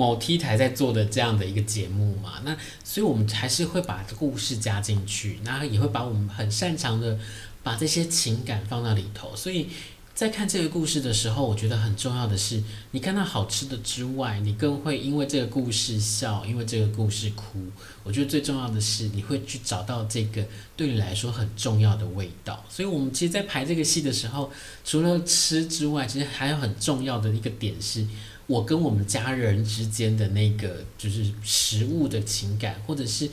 [0.00, 7.18] 某 T 台在做的这样的一个节目嘛，那所以我们还是会把故事加进去，那也会把我们很擅长的
[7.62, 9.36] 把这些情感放到里头。
[9.36, 9.68] 所以
[10.14, 17.58] 在看这个故事的时候，我觉得很重要的是，你看到好吃的之外，你更会因为这个故事笑，因为这个故事哭。
[18.02, 20.42] 我觉得最重要的是，你会去找到这个
[20.74, 22.64] 对你来说很重要的味道。
[22.70, 24.50] 所以我们其实，在排这个戏的时候，
[24.82, 28.06] 除了吃之外，其实还有很重要的一个点是。
[28.50, 33.30] 我跟我们家人之间的那个就是食物的情感，或者是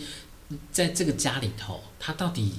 [0.72, 2.54] 在这个家里头，它到底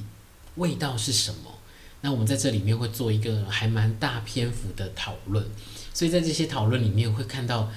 [0.57, 1.55] 味道是什么？
[2.01, 5.47] 那我们在这里面会做一个还蛮大篇幅的讨论，
[5.94, 7.71] 所以在这些讨论里面会看到，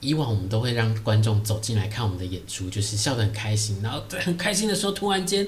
[0.00, 5.46] 以往我们都会让观众走进来看我们的演出，就是笑得很开心，然后在 很开心的时候，突然间。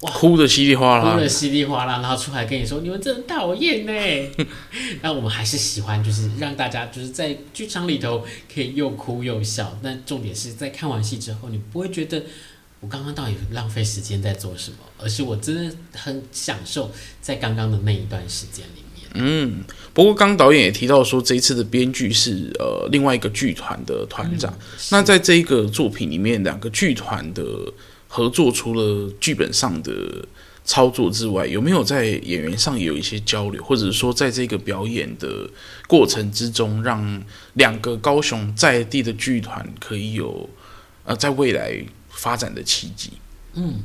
[0.00, 4.46] 哇，哭的稀里哗啦，哭的稀里哗啦，然后出来跟你说，你们真讨厌呢。
[5.02, 9.78] 那我们还是喜欢，就是让大家就是在剧场里头可以又哭又笑。
[9.82, 12.22] 但重点是在看完戏之后，你不会觉得
[12.80, 19.06] 我刚刚到底浪费时间在做什么，而是我真的很享受在刚刚的那一段时间里面。
[19.12, 24.50] 嗯，不过刚导演也提到说，这一次的编剧是呃另外一个剧团的团长。
[24.50, 27.44] 嗯、那在这一个作品里面，两个剧团的。
[28.12, 30.26] 合作除了剧本上的
[30.64, 35.48] 操作之外，有没有在演员上有一些交流，或者说在这个表演的
[35.86, 40.50] 过程之中，让两个高雄在地的剧团可以有
[41.04, 43.12] 呃在未来发展的契机？
[43.54, 43.80] 嗯，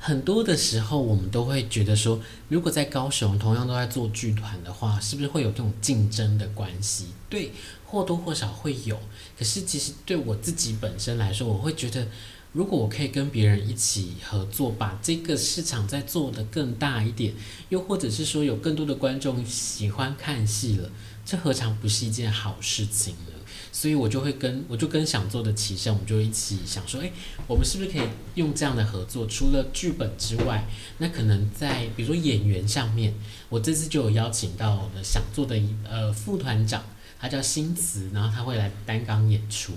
[0.00, 7.06] 很多的时候我们都会觉得说，如果在高雄同样都在做剧团的话，是不是会有这种竞争的关系？
[7.30, 7.52] 对，
[7.86, 8.98] 或多或少会有。
[9.38, 12.08] 可是其实对我自己本身来说，我会觉得。
[12.54, 17.34] 如果我可以跟别人一起合作，把这个市场再做得更大一点，
[17.68, 20.88] 又或者是说有更多的观众喜欢看戏了，
[21.26, 23.32] 这何尝不是一件好事情呢？
[23.72, 27.12] 所以我就会跟我就跟想做的棋圣，我们就一起想说，诶，
[27.48, 28.02] 我们是不是可以
[28.36, 29.26] 用这样的合作？
[29.26, 30.64] 除了剧本之外，
[30.98, 33.12] 那可能在比如说演员上面，
[33.48, 36.84] 我这次就有邀请到我的想做的呃副团长，
[37.18, 39.72] 他叫新慈，然后他会来担纲演出。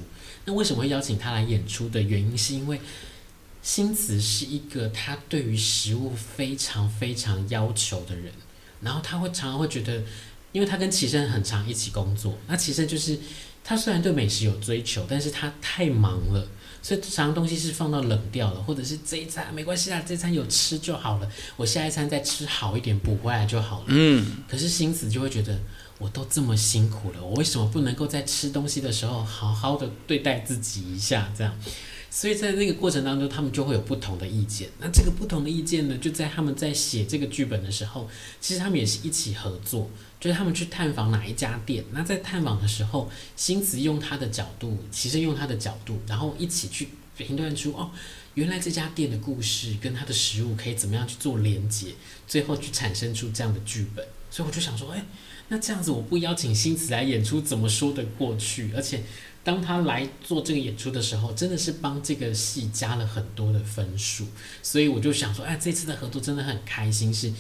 [0.48, 2.80] 那为什么会邀请他来演出的原因，是因为
[3.62, 8.32] 新子是一个他对于食物非常非常要求的人，
[8.80, 10.02] 然后他会常常会觉得，
[10.54, 13.20] 因为他跟齐生很常一起工作，那齐生就是
[13.62, 16.48] 他虽然对美食有追求，但是他太忙了，
[16.82, 23.86] 所以常常东西是放到冷掉了，或者是这一餐没关系啊，这一餐有吃就好了，我下一餐再吃好一点补回来就好了。
[23.90, 25.60] 嗯，可是新子就会觉得。
[26.00, 31.34] 我都这么辛苦了，我为什么不能够在吃东西的时候好好的对待自己一下？
[31.36, 31.60] 这样，
[32.12, 34.70] 所以在那个过程当中，他们就会有不同的意见。
[34.80, 38.08] 那这个不同的意见呢，就在他们在写这个剧本的时候，
[38.40, 41.84] 其实他们也是一起合作，就是他们去探访哪一家店。
[41.92, 47.90] 那在探访的时候，新子用他的角度，其实用他的角度，然后一起去评断出哦，
[48.36, 51.96] 原来这家店的故事跟他的食物可以怎么样去做连接，
[52.28, 54.06] 最后去产生出这样的剧本。
[54.30, 55.04] 所以我就想说，哎。
[55.50, 58.74] 那这样子，我不邀请星慈来演出，怎么说得过去？
[58.76, 59.02] 而且，
[59.44, 64.26] 当他来做这个演出的时候，真的是帮这个戏加了很多的分数。
[64.62, 67.32] 所以我就想说，哎，这次的合作真的很开心，是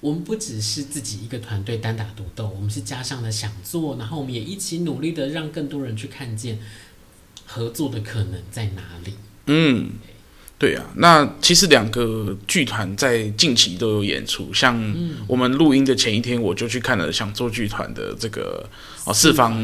[0.00, 6.58] 我们不只是自己一个团队单打独斗，我们是加上了想做，然后我们也一起努力的让更多人去看见
[7.44, 9.14] 合作的可能在哪里。
[9.46, 9.90] 嗯。
[10.60, 14.78] 对啊，那其实两个剧团在近期都有演出，像
[15.26, 18.68] 我们录音的前一天，我就去看了想做剧团的这个
[19.06, 19.58] 哦四方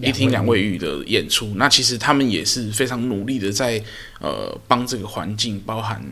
[0.00, 1.52] 一厅两卫浴的演出。
[1.56, 3.78] 那其实他们也是非常努力的在
[4.20, 6.02] 呃帮这个环境，包含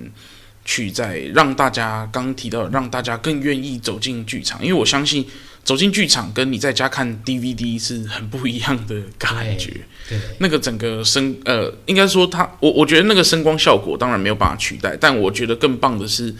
[0.67, 5.27] 去在让大家刚提到让大家更愿意走进剧场，因为我相信。
[5.67, 9.73] 走进剧场跟你在家看 DVD 是很不一样的感觉。
[10.09, 16.33] 对，对那个整个声呃，应该说它，我我觉得那个声光效果当然没有办法取代，但我觉得更棒的是，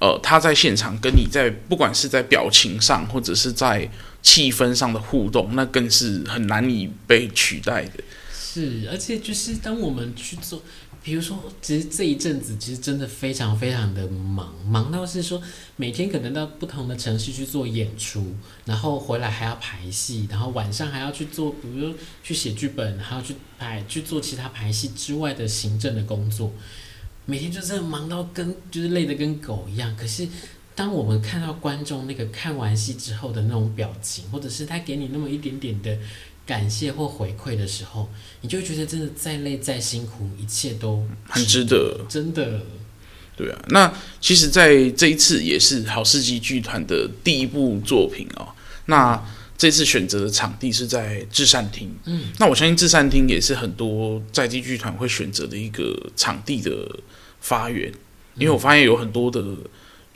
[0.00, 3.88] 呃，他在现场跟你在不管是在表情上或者是在
[4.20, 8.02] 气氛上的互动，那更是很难以被取代的。
[8.34, 10.60] 是，而且就是当我们去做。
[11.06, 15.40] 比如说，其实这一阵子其实真的非常非常的忙，忙到是说
[15.76, 26.52] 每天可能到不同的城市去做演出，然后回来还要排戏，然后晚上还要去做，比如说去写剧本，还要去排去做其他排戏之外的行政的工作，
[27.24, 29.96] 每天就真的忙到跟就是累得跟狗一样。
[29.96, 30.26] 可是
[30.74, 35.96] 当我们看到观众那个看完戏之后的那种表情，或者是他给你那么一点点的。
[36.46, 38.08] 感谢或回馈的时候，
[38.40, 42.60] 你就觉得真的再累再辛苦，一切都很值得，真的。
[43.36, 48.48] 对啊，那其实，在这一次也是好世纪剧团的第一部作品哦。
[48.86, 49.20] 那
[49.58, 56.88] 这次选择的场地是在至善厅，嗯，那我相信至善厅也是很多在地剧团会选择的一个场地的
[57.40, 57.92] 发源，
[58.36, 59.44] 因为我发现有很多的。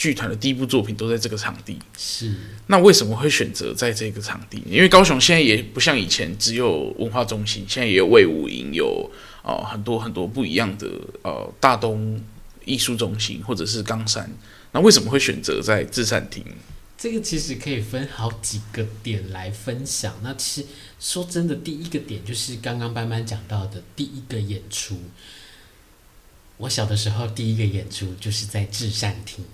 [0.01, 2.35] 剧团的第一部作品都在这个场地，是。
[2.69, 4.63] 那为什么会选择在这个场地？
[4.67, 9.11] 因为高雄现在也不像以前只有文化中心，现在也有魏武营，有
[9.43, 10.89] 呃很多很多不一样的
[11.21, 12.19] 呃大东
[12.65, 14.31] 艺术中心或者是冈山。
[14.73, 16.43] 那为什么会选择在至善厅？
[16.97, 20.19] 这个其实可以分好几个点来分享。
[20.23, 24.99] 那其实说真的，第一个点就是刚刚班班讲到的第一个演出。
[26.57, 29.45] 我小的时候第一个演出就是在至善厅。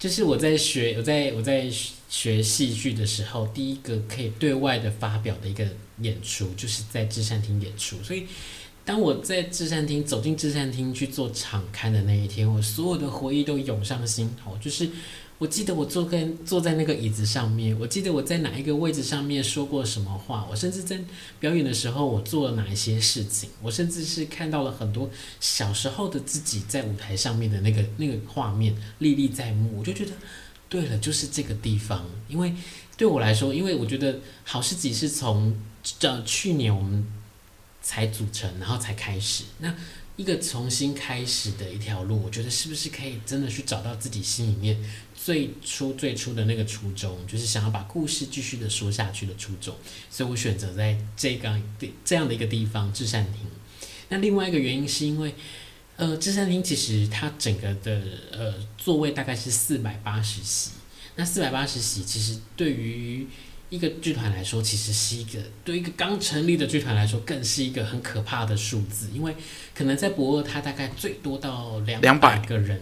[0.00, 1.70] 就是我在学，我在我在
[2.08, 5.64] 学戏剧的时候，第一个可以对外的发表的一个
[6.00, 8.02] 演出，就是在至善厅演出。
[8.02, 8.26] 所以，
[8.84, 14.88] 当我在至善厅走进至善厅去做场刊的那一天，我所有的回忆都涌上心头，就是。
[15.40, 21.00] 我记得我坐跟坐在那个椅子上面，我记得我在哪一个位置上面说过什么话，我甚至在
[21.38, 25.08] 表演的时候我做了哪一些事情，我甚至是看到了很多
[25.40, 30.12] 小时候的自己在舞台上面的那个那个画面历历在目，我就觉得
[30.68, 32.52] 对了，就是这个地方，因为
[32.98, 35.58] 对我来说，因为我觉得好事集是从
[35.98, 37.06] 这去年我们
[37.80, 39.74] 才组成，然后才开始那。
[40.16, 44.76] 一个重新开始的一条路，我觉得是不是可以真的去找到自己心里面
[45.22, 49.76] 最初最初的那个初衷，就是想要把故事继续的说下去的初衷。
[50.08, 51.60] 所以我选择在这个
[52.04, 53.42] 这样的一个地方，至善厅。
[54.08, 55.34] 那另外一个原因是因为，
[55.96, 58.00] 呃，至善厅其实它整个的
[58.32, 60.70] 呃座位大概是四百八十席。
[61.16, 63.26] 那四百八十席其实对于
[63.68, 69.36] 一个剧团来说，其实是一个对一个刚成立的剧团来说，更是一个很可怕的数字，因为
[69.74, 72.80] 可能在博二，它大概最多到两百个人，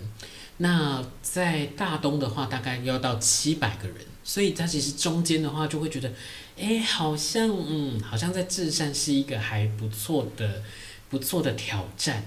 [0.59, 6.12] 那在大东的话，大概要到七百个人，所以它其实中间的话，就会觉得，
[6.59, 10.62] 哎，好像，嗯，好像在至善是一个还不错的、
[11.09, 12.25] 不错的挑战。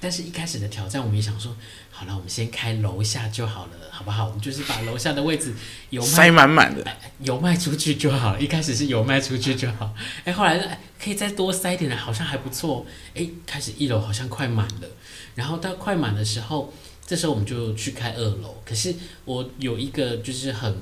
[0.00, 1.56] 但是，一开始的挑战，我们也想说，
[1.92, 4.26] 好了，我们先开楼下就好了，好不好？
[4.26, 5.54] 我们就是把楼下的位置
[5.90, 6.84] 油塞满满的，
[7.20, 8.40] 油卖出去就好了。
[8.40, 9.94] 一开始是油卖出去就好，
[10.24, 12.84] 哎，后来哎可以再多塞一点的，好像还不错。
[13.14, 14.88] 哎，开始一楼好像快满了，
[15.36, 16.74] 然后到快满的时候，
[17.12, 18.54] 这时候我们就去开二楼。
[18.64, 18.94] 可是
[19.26, 20.74] 我有一个就是很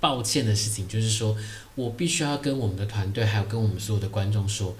[0.00, 1.36] 抱歉的事情，就是说
[1.76, 4.74] 我必须要跟我们的团队，还有跟我们所有的观众说。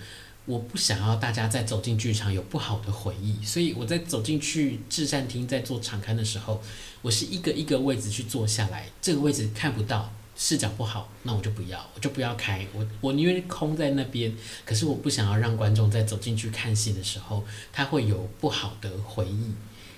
[0.46, 6.60] 我不想要大家在走进剧场有不好的回忆，所以我在走进去至善厅在做场刊的时候，
[7.00, 14.34] 我是一个一个位置去坐下来，这个位置看不到，视角不好，那我就不要，我就不要开，我我宁愿空在那边，
[14.66, 19.50] 可是我不想要让观众在走进去看戏的时候，他会有不好的回忆。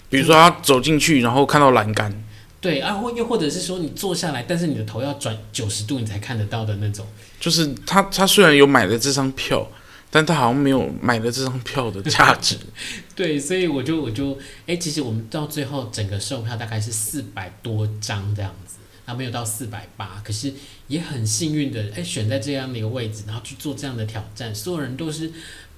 [0.08, 2.12] 比如说他走进去，然后看到栏杆，
[2.60, 7.06] 对啊，或又或者是说你坐下来，但是你的头要转九十度你才看得到的那种，
[7.40, 9.68] 就是他他虽然有买了这张票。
[10.08, 12.56] 但他好像没有买了这张票的价值，
[13.14, 20.50] 对，所以我就我就哎、欸，其实我们到最后整个售票大概是四百多张这样子，然后没有到四百八，可是
[20.86, 25.30] 也很幸运的哎、欸，选在这样的一个位置，然后去做这样的挑战，所有人都是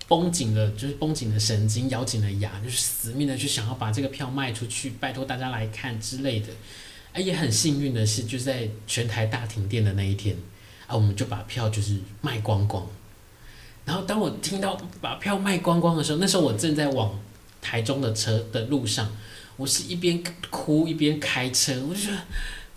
[0.08, 6.46] 绷紧了，就是绷紧了神经，咬紧了牙，就是死命的去想要把这个票卖出去，拜托大家来看之类的，
[7.12, 10.34] 哎、也很幸运的是，就在全台大停电的那一天
[10.86, 12.86] 啊，我们就把票就是卖光光。
[13.84, 17.18] 然后当我听到把票卖光光的时候，那时候我正在往
[17.60, 19.14] 台中的车的路上，
[19.58, 22.18] 我是一边哭一边开车，我就觉得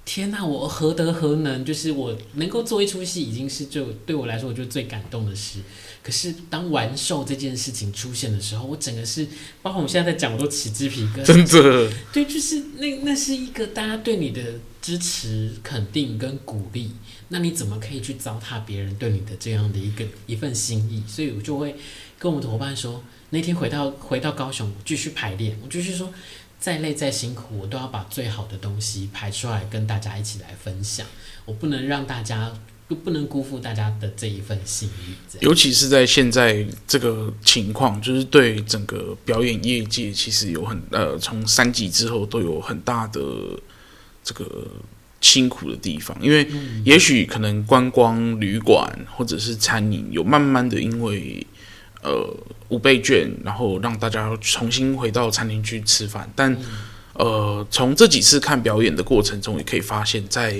[0.03, 1.63] 天哪，我何德何能？
[1.63, 5.59] 就是我能够做一出戏，已经是就对我来说，我就最感动的事。
[6.03, 9.27] 可是当完售这件事情出现的时候，我整个是，
[9.61, 11.23] 包括我们现在在讲，我都起鸡皮疙瘩。
[11.23, 14.41] 真的，对，就是那那是一个大家对你的
[14.81, 16.91] 支持、肯定跟鼓励。
[17.29, 21.03] 那你怎么可以去糟蹋别人对你的这样的一个一份心意？
[21.07, 21.75] 所以我就会
[22.19, 26.11] 跟我们的伙伴说，那天回到回到高雄继续排练，我继续说，
[26.59, 31.05] 再累再辛苦，我都要把最好的东西排出来跟大家一起来分享。
[31.45, 32.53] 我不能让大家，
[32.95, 35.13] 不能辜负大家的这一份心意。
[35.39, 43.21] 尤其是在现在这个情况，就是对整个表演业界，其实有很呃，从三级之后都有很大的
[44.23, 44.67] 这个
[45.19, 46.17] 辛苦的地方。
[46.21, 46.47] 因为
[46.83, 51.45] 也许可能观光旅馆或者是餐饮有慢慢的因为
[52.01, 52.35] 呃。
[52.71, 56.31] 五倍券，然后让大家重新回到餐厅去吃饭。
[56.33, 56.57] 但，
[57.11, 60.55] 呃，从这几次看表演的过程中，也可以发现，在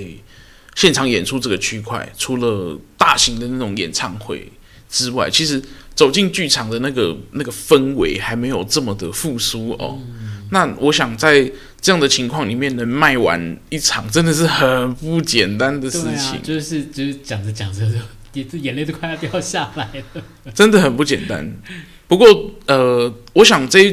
[0.76, 4.50] 现场演出这个区块，除了大型的那种演唱会
[4.90, 5.62] 之外，其实
[5.94, 10.00] 走进剧场的那个那个氛围还没有这么的复苏哦。
[10.00, 16.34] 嗯、那我想在这样的情况里面能卖完一场，真的是很不简单的事情。
[16.34, 17.98] 啊、就是就是讲着讲着就
[18.34, 20.24] 眼眼泪都快要掉下来了，
[20.56, 21.54] 真的很不简单。
[22.08, 23.84] 不过，呃，我想这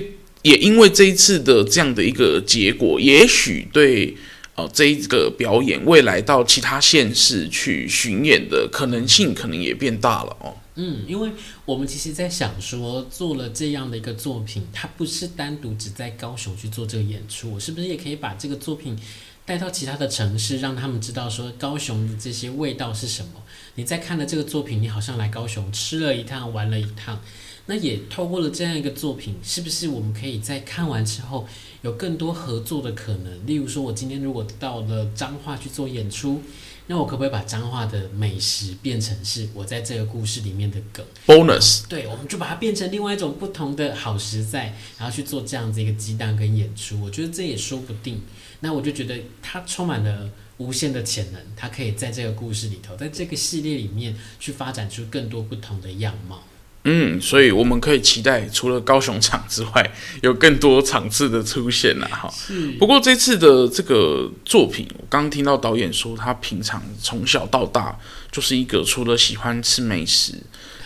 [0.42, 4.16] 也因为这一次的这样的一个结果，也许对
[4.58, 10.56] 哦这一个表演未来到其他县市去巡演的可能性，可能也变大了哦。
[10.74, 11.30] 嗯，因为
[11.64, 18.98] 我们其实在想说，做了这样的一个作品，它不是单独只在高雄去做这个演出，我是不是也可以把这个作品
[19.44, 23.42] 带到其他的城市，让他们知道说高雄的这些味道是什么？
[23.76, 27.20] 你在看了这个作品，你好像来高雄吃了一趟，玩了一趟。
[27.66, 31.46] 那也透过了这样一个作品，是不是我们可以在看完之后
[31.82, 33.46] 有更多合作的可能？
[33.46, 36.42] 例如说，我今天如果到了彰化去做演出，
[36.86, 41.86] 那我可不可以把彰化的美食变成是我在这个故事里面的梗？Bonus。
[41.86, 47.00] 对，我们就把它变成另外一种不同的好食材，然后去做这样子一个鸡蛋跟演出。
[47.00, 48.22] 我觉得这也说不定。
[48.60, 56.42] 那我就觉得它充满了无限的潜能，它可以在这个故事里头，在这个系列里面去发展出更多不同的样貌。
[56.90, 62.32] 嗯，所以我们可以期待，除了高雄场之外，有更多场次的出现了哈。
[62.34, 62.70] 是。
[62.78, 67.98] 不过这次的这个作品，我刚刚听到导演说，他平常从小到大
[68.32, 70.32] 就是一个除了喜欢吃美食、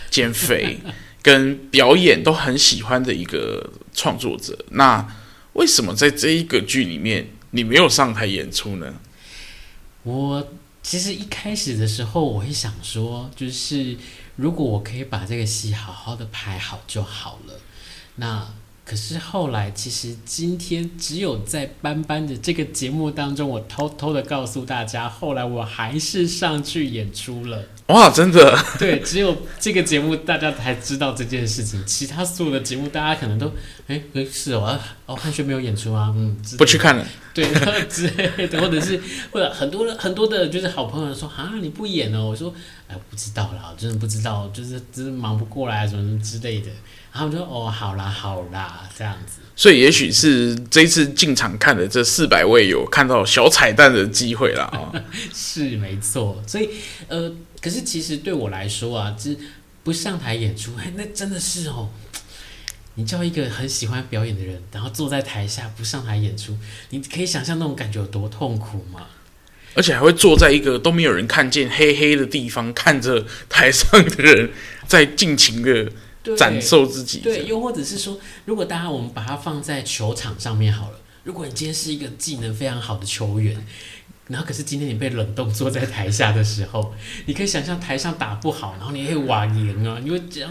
[0.09, 0.77] 减肥
[1.21, 4.57] 跟表演都很喜欢的一个创作者。
[4.71, 5.07] 那
[5.53, 8.93] 为什么在这一个剧里面，你没有上台演出呢？
[10.03, 10.51] 我
[10.81, 13.95] 其实一开始的时候，我会想说，就是。
[14.35, 17.53] 如果我可以把这个戏好好的拍好就好了，
[18.15, 18.47] 那
[18.85, 27.63] 可是后来，其实今天只有在班班的这个节目当中，我偷偷的告诉大家，后来我还是上去演出了。
[27.87, 28.57] 哇，真的？
[28.79, 33.51] 对，只有这个节目大家才知道这件事情，其他所有的节目大家可能都，
[33.87, 37.05] 哎，是哦，哦，汉轩没有演出啊，嗯，不去看了。
[37.33, 37.45] 对，
[37.89, 38.99] 之类的，或者是
[39.31, 42.53] 或者很多人很多的，就是好朋友说啊，你不演哦，我说，
[42.87, 46.67] 哎，我不知道啦，真的不知道，就是真是忙不过来什么什么之类的。
[47.11, 49.41] 然后我就说，哦，好啦好啦，这样子。
[49.55, 54.63] 所以也许是这一次进场看的这四百位有看到小彩蛋的机会啦。
[54.65, 54.93] 啊。
[55.33, 56.69] 是没错，所以
[57.07, 57.31] 呃，
[57.63, 59.37] 可是其实对我来说啊，就是
[59.83, 61.89] 不上台演出，哎， 那真的是哦。
[62.95, 66.55] 你叫一个很喜欢表演的人，然后坐在台下不上台演出，
[66.89, 69.07] 你可以想象那种感觉有多痛苦吗？
[69.75, 74.51] 而且还会坐在一个都没有人看见黑黑的地方，看着台上的人
[74.85, 75.91] 在尽情的
[76.37, 77.19] 展示自己。
[77.19, 83.65] 对，又或者是说，如果大家我们把它放在球场上面好了，如果你今天是一个技能非常好的球员。
[84.27, 86.93] 然后可是今天你被冷冻坐在台下的时候，
[87.25, 90.49] 你可以想象台上打不好，然后你会瓦赢啊，你会讲，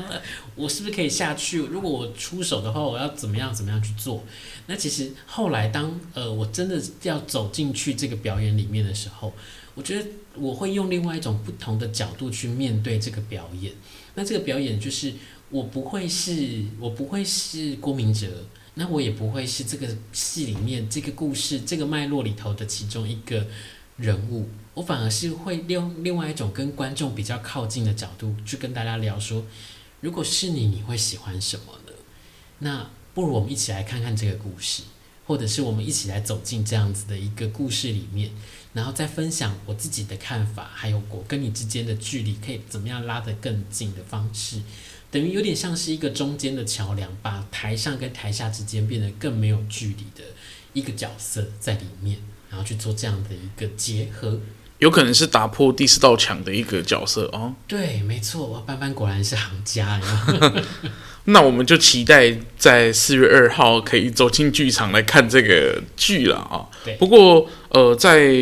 [0.55, 1.59] 我是不是可以下去？
[1.59, 4.23] 如果我出手的话，我要怎么样怎么样去做？
[4.67, 9.33] 那其实后来当呃我真的要走进去这个表演里面的时候，
[9.75, 13.73] 我觉得我会用另外一种不同的角度去面对这个表演。
[14.15, 15.15] 那这个表演就是
[15.49, 18.27] 我不会是，我不会是郭明哲。
[18.75, 23.47] 那我也不会是这个戏里面这个故事这个脉络里头的其中一个
[23.99, 29.45] 人物，我反而是会用另外一种跟观众比较靠近的角度去跟大家聊说，
[30.01, 31.93] 如果是你，你会喜欢什么呢？
[32.61, 34.85] 那不如我们一起来看看这个故事，
[35.27, 38.31] 或者是我们一起来走进这样子的一个故事里面，
[38.73, 44.63] 然后再分享我自己的看法，还有我跟你之间的距离可以怎么样拉得更近的方式。
[45.13, 50.25] 等于有点像是一个中间的桥梁，把台上跟台下之间变得更没有距离的
[50.73, 52.17] 一个角色在里面，
[52.49, 54.41] 然后去做这样的一个结合，
[54.79, 57.55] 有可能是打破第四道墙的一个角色哦。
[57.69, 60.01] 对，没错，我班班果然是行家。
[61.27, 66.67] 那我们就期待在四月二号可以走进剧场来看这个剧了啊。
[66.83, 66.97] 对。
[66.97, 68.33] 不过呃，在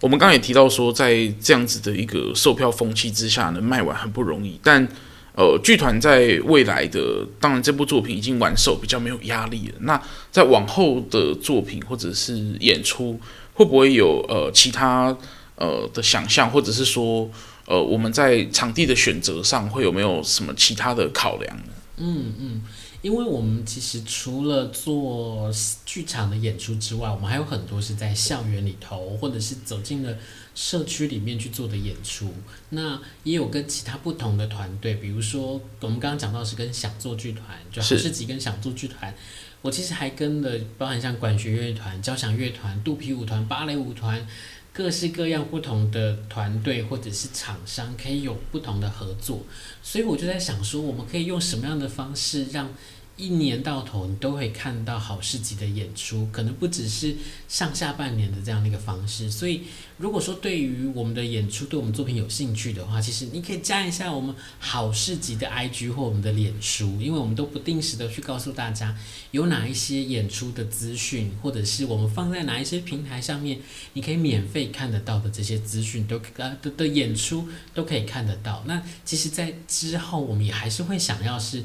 [0.00, 4.86] 我们刚刚也提到说，在这样子的一个售票风气之下呢，卖完很不容易，但。
[5.34, 9.74] 呃，剧团在未来的，当然这部作品已经完售，比较没有压力了。
[9.80, 13.18] 那在往后的作品或者是演出，
[13.54, 15.16] 会不会有呃其他
[15.56, 17.30] 呃的想象，或者是说
[17.66, 21.72] 呃我们在场地的选择上会有没有什么其他的考量呢？
[21.96, 22.62] 嗯嗯。
[23.02, 25.50] 因为我们其实除了做
[25.84, 30.16] 剧场的演出之外，我们还有很多是在校园里头，或者是走进了
[30.54, 32.32] 社区里面去做的演出。
[32.70, 39.14] 那也有跟其他不同的团队，比如说我们刚刚讲到是跟想做剧团，就好市集跟想做剧团。
[39.60, 44.26] 我其实还跟了包含像管弦乐团、交响乐团、肚皮舞团、芭蕾舞团。
[44.74, 49.44] 各式各样不同的团队或者是厂商可以有不同的合作，
[49.82, 52.72] 所以我就在想说，我们可以用什么样的方式让
[53.16, 57.14] 一年到头你都会看到好市集的演出，可能不只是
[57.46, 59.30] 上下半年的这样的一个方式。
[59.30, 59.62] 所以，
[59.98, 68.96] 如果说对于我们的演出、对我们作品有兴趣的话，其实你可以加一下我们好市集的 IG 或我们的脸书，因为我们都不定时的去告诉大家
[69.30, 73.60] 有哪一些演出的资讯，或者是我们放在哪一些平台上面，
[73.92, 78.64] 你可以免费看得到的这些资讯，都呃的的演出都可以看得到。
[78.66, 81.62] 那其实，在之后我们也还是会想要是。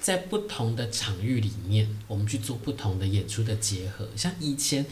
[0.00, 4.08] 在不同的场域里面，我们去做不同的演出的结合。
[4.16, 4.84] 像以前，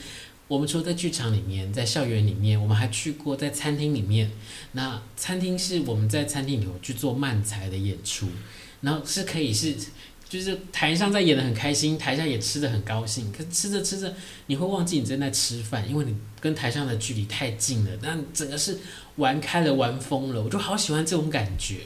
[0.46, 4.30] 我们除了在剧场里面，在校园里面，我们还去过在餐厅里面。
[4.72, 8.28] 那餐厅是我们在餐厅里头去做漫才的演出，
[8.82, 9.74] 然后是可以是，
[10.28, 13.32] 就是台上在演得很开心，台下也吃得很高兴。
[13.32, 14.14] 可是吃着吃着，
[14.46, 17.90] 你会忘记你正在吃饭，因为你跟台上的距离太近了。
[18.02, 18.78] 那整个是
[19.16, 20.42] 玩开了，玩疯了。
[20.42, 21.78] 我就好喜欢这种感觉。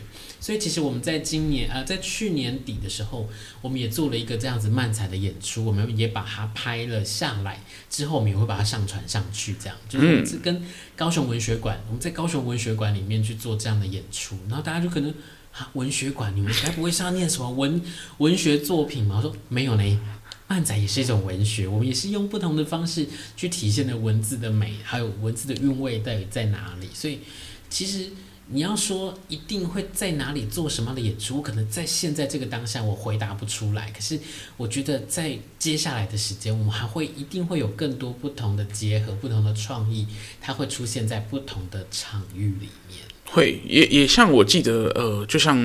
[0.42, 3.28] 所以其实我们在今年呃，在去年底的时候，
[3.60, 10.60] 我们也做了一个这样子漫彩的演出，我们也把它拍了下来，之后我们也会把它上传上去，这样就是跟
[10.96, 15.14] 高雄文学馆，我们在高雄文学馆里面去做这样的演出，然后大家就可能
[15.52, 17.80] 啊，文学馆你们该不会是要念什么文
[18.18, 19.18] 文学作品吗？
[19.18, 20.00] 我说没有呢，
[20.48, 27.20] 漫仔也是一种文学，我们也是用不同的方式去体现了文字的美，还有文字的韵味到底在哪里，所以
[27.70, 28.10] 其实。
[28.48, 33.90] 你要说一定会在哪里做什么样的演出，我可能在现在这个当下我回答不出来。
[33.92, 34.18] 可是
[34.56, 40.06] 我觉得在接下来的时间，我们还会一定会有更多不同的结合、不同的创意，
[40.40, 43.11] 它会出现在不同的场域里面。
[43.32, 45.56] 会也也像我记得，呃，就像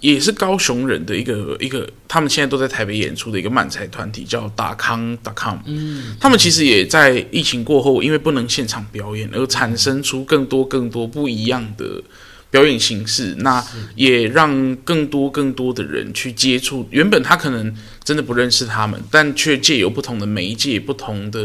[0.00, 5.60] 也是高雄人的一个一个，他们现在都在台北演出的一个漫才团体，叫达康达康。
[5.66, 12.02] 嗯，他们其实也在疫情过后，因为不能现场表演，而产生出更多更多不一样的。
[12.48, 13.62] 表演形式，那
[13.96, 16.86] 也让更多更多的人去接触。
[16.90, 17.74] 原本他可能
[18.04, 21.44] 真的不认识他们，但却借由不同的媒介、不同的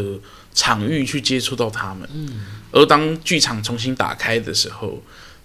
[0.54, 2.08] 场域去接触到他们。
[2.14, 5.02] 嗯，而当剧场重新打开的时候，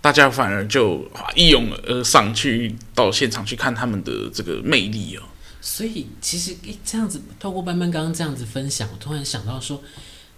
[0.07, 1.05] 大家反而就
[1.35, 5.23] 一拥而上去到现场去看他们的这个魅力哦。
[5.59, 9.83] 所以，其实一，这样子透过班班刚刚这样子分享，我突然想到说。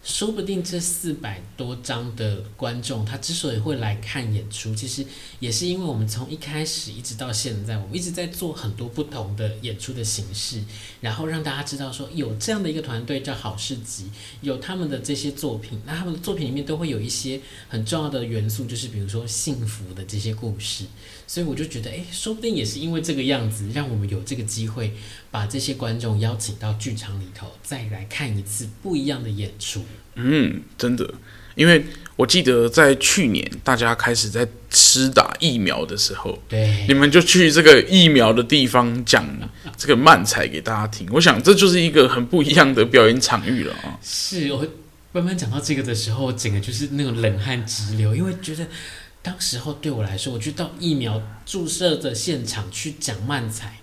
[0.02, 5.06] 说不定这四百多张的观众，他之所以会来看演出，其实
[5.40, 10.64] 也是因为我们从一开始一直到现在，我们一直在做很多不同的演出的形式，
[11.02, 14.10] 然后让大家知道说有这样的一个团队叫好市集，
[14.42, 20.86] 有他们的这些作品，那他们的作品里面都会有一些很重要的元素，就是比如说幸福的这些故事。
[21.30, 24.92] 所以我就觉得，诶，说不定也是因为这个样子，让我们有这个机会
[25.30, 29.86] 把这些观众邀请到剧场里头，再来看一次不一样的演出。
[30.16, 31.14] 嗯，真的，
[31.54, 39.24] 因为我记得在去年大家开始在施打疫苗的时候，对，你们就去这个疫苗的地方讲
[39.78, 41.08] 这个漫才给大家听。
[41.12, 44.00] 我想这就是一个很不一样的表演场域了啊。
[44.02, 44.68] 是我
[45.12, 48.66] 慢慢讲到这个的时候，整个就是那种冷汗直流，因为觉得。
[49.22, 53.78] 当时候对我来说，我去到疫苗注射的现场去讲漫才，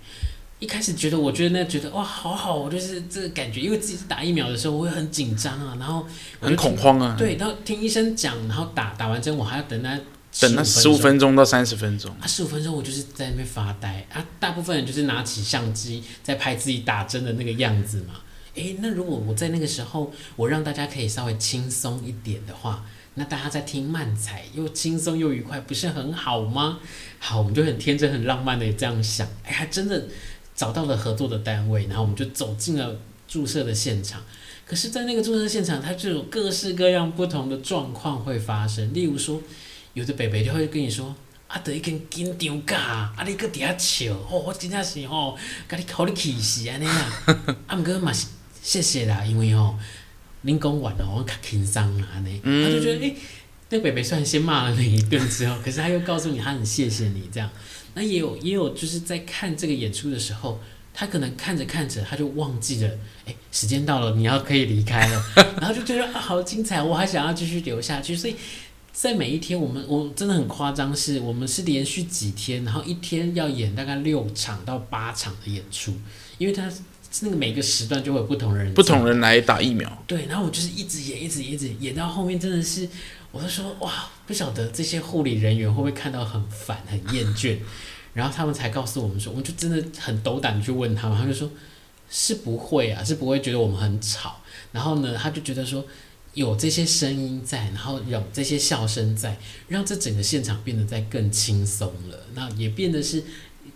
[0.59, 6.07] 一开始觉得，我觉得那觉得哇，好好，我就是这个感觉，因为自己打疫苗的时候，我会很紧张啊，然后
[6.41, 10.01] 很恐慌啊，对，然后听医生讲，然后打打完针，我还要等他
[10.41, 12.11] 等那十五分钟到三十分钟。
[12.19, 18.15] 啊，十五分钟我就是在那边发呆啊，大部分人就是拿起相机在拍自己打针的那个样子嘛，
[18.55, 22.83] 诶，那如果我在那个时候，我让大家可以稍微轻松一点的话。
[23.19, 26.79] 那大家在听慢才，又轻松又愉快，不是很好吗？
[27.19, 30.07] 好，我们就很天真、很浪漫的这样想，哎，还真的
[30.55, 34.23] 找到了合作的单位，然后我们就走进了注射的现场。
[34.67, 38.93] 可是，在那个注射现场，它就有各式各样不同的状况会发生。
[38.93, 39.41] 例如说，
[39.95, 41.15] 有的伯伯就会跟你说
[41.49, 47.13] ：“啊，得一根紧张噶，啊，你搁底下笑，哦，我真正是吼，甲你考你气死安尼啦。
[47.67, 48.13] 啊，毋过嘛
[48.63, 49.75] 谢谢啦，因为吼。
[50.47, 53.17] 您讲完了，我较轻松啊，呢，他就觉得，诶、欸，
[53.71, 57.51] 那北北虽然先骂了你一顿之后，可是他又告诉你，他很谢谢你这样。
[57.95, 60.61] 那也有也有就是在看这个演出的时候，
[60.95, 62.91] 他可能看着看着他就忘记了，
[63.25, 65.25] 哎，时间到了，你要可以离开了，
[65.61, 68.15] 然后就觉得啊，好精彩，我还想要继续留下去。
[68.15, 68.37] 所以
[68.93, 75.93] 在每一天，我们我真的很夸张，是我们是连续几天，然后一天要演大概六场到八场的演出，
[76.39, 76.71] 因为他
[77.23, 80.03] 那个每个时段就会有不同人，不同人来打疫苗。
[80.07, 82.89] 对，然后我就是一直演，一直演，一直演到后面，真的是。
[83.33, 87.59] 我就说哇，不晓得这些护理人员会不会看到很烦、很厌倦，
[88.15, 91.51] 然后他们才告诉我们说，我们就真的很斗胆去问他们，他们就说
[92.09, 94.37] 是不会啊，是不会觉得我们很吵。
[94.73, 95.85] 然后呢，他就觉得说
[96.33, 99.37] 有这些声音在，然后有这些笑声在，
[99.69, 103.23] 让这整个现场变得再更轻松了，那也变得是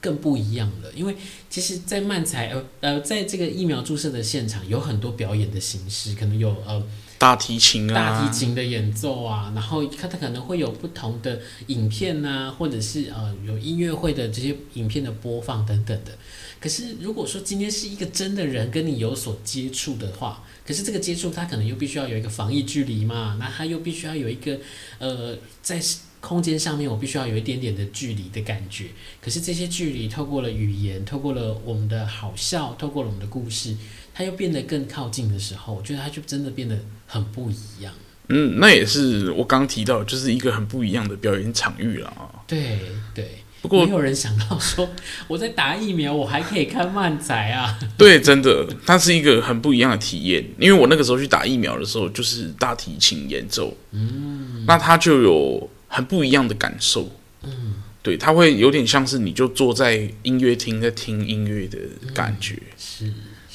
[0.01, 0.91] 更不一样了。
[0.95, 1.15] 因为
[1.49, 6.83] 其实，在漫才呃呃，在这个疫苗注射的现场，有很多表演的形式，可能有呃。
[7.21, 16.17] 大提琴啊，大提琴的演奏啊，然后它它可能会有不同的影片啊，或者是呃有音乐会的这些影片的播放等等的。
[16.59, 24.59] 可是如果说今天是一个真的人跟你有所接触的话，可是这个接触他可能又必须要有一个防疫距离嘛，那他又必须要有一个
[24.99, 25.79] 呃在
[26.21, 28.87] 空间上面我必须要有一点点的距离的感觉。
[29.21, 33.77] 可是这些距离透过了语言，透过了我们的好笑，透过了我们的故事。
[34.13, 37.95] 它又变得更靠近的时候，我觉得它就真的变得很不一样。
[38.29, 42.29] 嗯，那也是我刚刚提到，就是一个很不一样的表演场域了啊。
[42.47, 42.81] 对
[43.15, 44.91] 对，不过没有人想到说
[45.27, 47.79] 我在打疫苗，我还可以看漫才啊。
[47.97, 50.45] 对，真的，它是一个很不一样的体验。
[50.59, 57.11] 因为我那个时候去打疫苗的时候，就是大提琴演奏，嗯，那它就有很不一样的感受。
[57.43, 61.79] 嗯，对，它会有点像是你就坐在音乐厅在听音乐的
[62.15, 62.55] 感觉。
[62.55, 63.13] 嗯，是，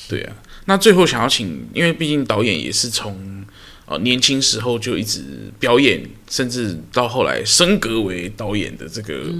[0.09, 0.35] 对啊。
[0.65, 3.45] 那最后想要请，因为毕竟导演也是从
[3.85, 5.23] 呃年轻时候就一直
[5.59, 9.31] 表演，甚至到后来升格为导演的这个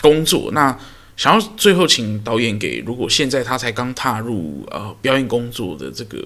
[0.00, 0.50] 工作。
[0.52, 0.76] 那
[1.14, 6.18] 想要最后请导演给，如果现在他才刚踏入呃表演工作的这个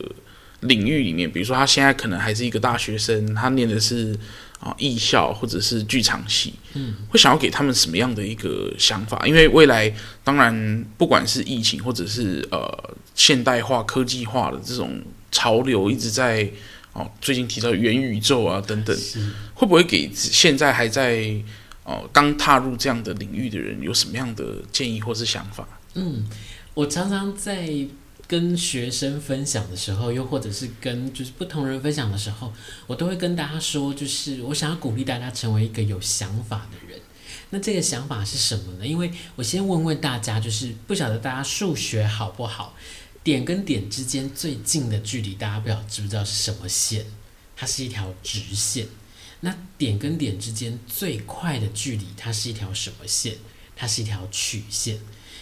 [0.61, 4.17] 领域里面，比如说他现在可能还是一个大学生，他念的是
[4.61, 9.27] 啊艺校或者是剧场系，嗯，会想要给他们什么样的一个想法？
[9.27, 9.93] 因为未来
[10.23, 12.95] 当然不管是疫情或者是呃。
[13.19, 15.01] 现代化、科技化的这种
[15.33, 16.47] 潮流一直在
[16.93, 18.95] 哦，最近提到元宇宙啊等等，
[19.55, 21.35] 会不会给现在还在
[21.85, 25.67] 哦刚踏入这样的领域的人有什么样的建议或是想法？
[25.95, 26.29] 嗯，
[26.75, 27.67] 我常常在
[28.29, 32.53] 跟学生分享的时候，又或者是跟就是不同人分享的时候，
[32.87, 37.01] 我都会跟大家说，就是我想要鼓励大家成为一个有想法的人。
[37.51, 38.87] 那这个想法是什么呢？
[38.87, 42.75] 因为我先问问大家，就是不晓得大家数学好不好？
[43.23, 47.07] 点跟点之间最近的距离，大家不知道知不知道是什么线？
[47.55, 48.89] 它是一条直线。
[49.41, 53.37] 那点跟点之间最快的距离，它是一条什么线？
[53.77, 54.99] 它是一条曲线。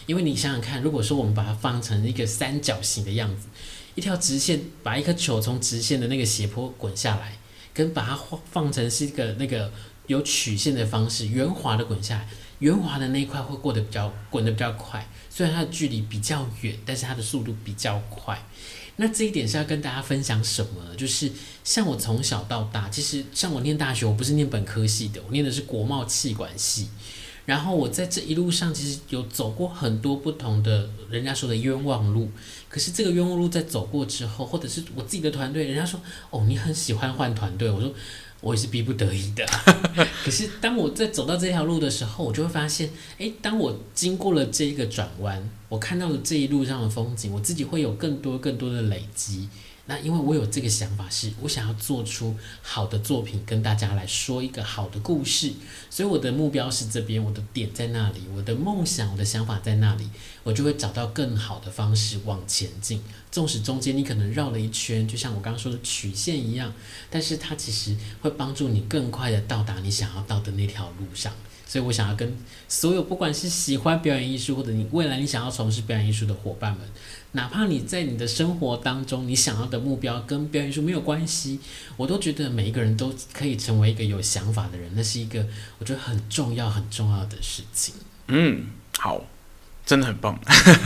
[0.07, 3.47] 因为你想想看，如果说我们把它放成一个三角形的样子，
[3.95, 7.39] 一条直线把一颗球从直线的那个斜坡滚下来，
[7.73, 8.19] 跟把它
[8.51, 9.73] 放成是一个那个
[10.07, 12.29] 有曲线的方式，圆滑的滚下来，
[12.59, 15.09] 圆滑的那一块会过得比较滚得比较快。
[15.31, 18.41] 虽然它的距离比较远，但是它的速度比较快。
[18.97, 20.95] 那这一点是要跟大家分享什么呢？
[20.95, 21.33] 就是
[21.65, 26.89] 像我从小到大，其实像我念大学，我不是念本科系的，我念的是国贸气管系。
[27.47, 32.31] 然后我在这一路上，其实有走过很多不同的人家说的冤枉路。
[32.69, 37.93] 可是这个冤枉路在走过之后，或者是我自己的团队，人家说哦，你很喜欢换团队，我说。
[38.41, 39.43] 我也是逼不得已的，
[40.23, 49.49] 可是当我在走到这条路的时候，我就会发现，诶，当我经过了这一个转弯，我看到了这一路上的风景，我自己会有更多更多的累积。
[49.87, 55.53] 那因为我有这个想法是，我想要做出好的作品，跟大家来说一个好的故事，
[55.91, 60.09] 所以我的目标是这边，我的点在那里，我的梦想、我的想法在那里，
[60.43, 63.03] 我就会找到更好的方式往前进。
[63.31, 66.73] 纵使中间你可能绕了一圈，就像我刚刚说的曲线一样，
[67.11, 71.31] 但是它其实会帮助你更快的到达你想要到的那条路上。
[71.67, 72.37] 所以我想要跟
[72.69, 76.89] 所有不管是喜欢表演艺术，或者你未来你想要从事表演艺术的伙伴们。
[77.35, 81.59] 哪怕你在你的生活当中，你想要的目标跟表演艺术没有关系，
[81.97, 85.45] 我都觉得每一个人都可以成为一个有想法的人，那是一个
[85.79, 87.95] 我觉得很重要很重要的事情。
[88.29, 88.67] 嗯，
[88.99, 89.25] 好，
[89.85, 90.41] 真的很棒，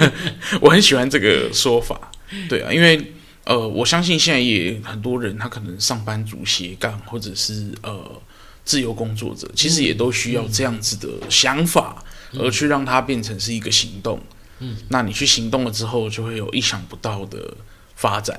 [0.63, 2.11] 我很喜欢这个说法。
[2.49, 3.13] 对啊，因为
[3.45, 8.23] 呃，我相信现在也很多人，他可能上班族斜杠，或者是呃
[8.65, 14.19] 自由工作者，其实也都需要这样子的想法，嗯、而去让它变成是一个行动。
[14.19, 14.38] 嗯，
[14.89, 17.55] 那你去行动了之后，就会有意想不到的
[17.95, 18.39] 发展。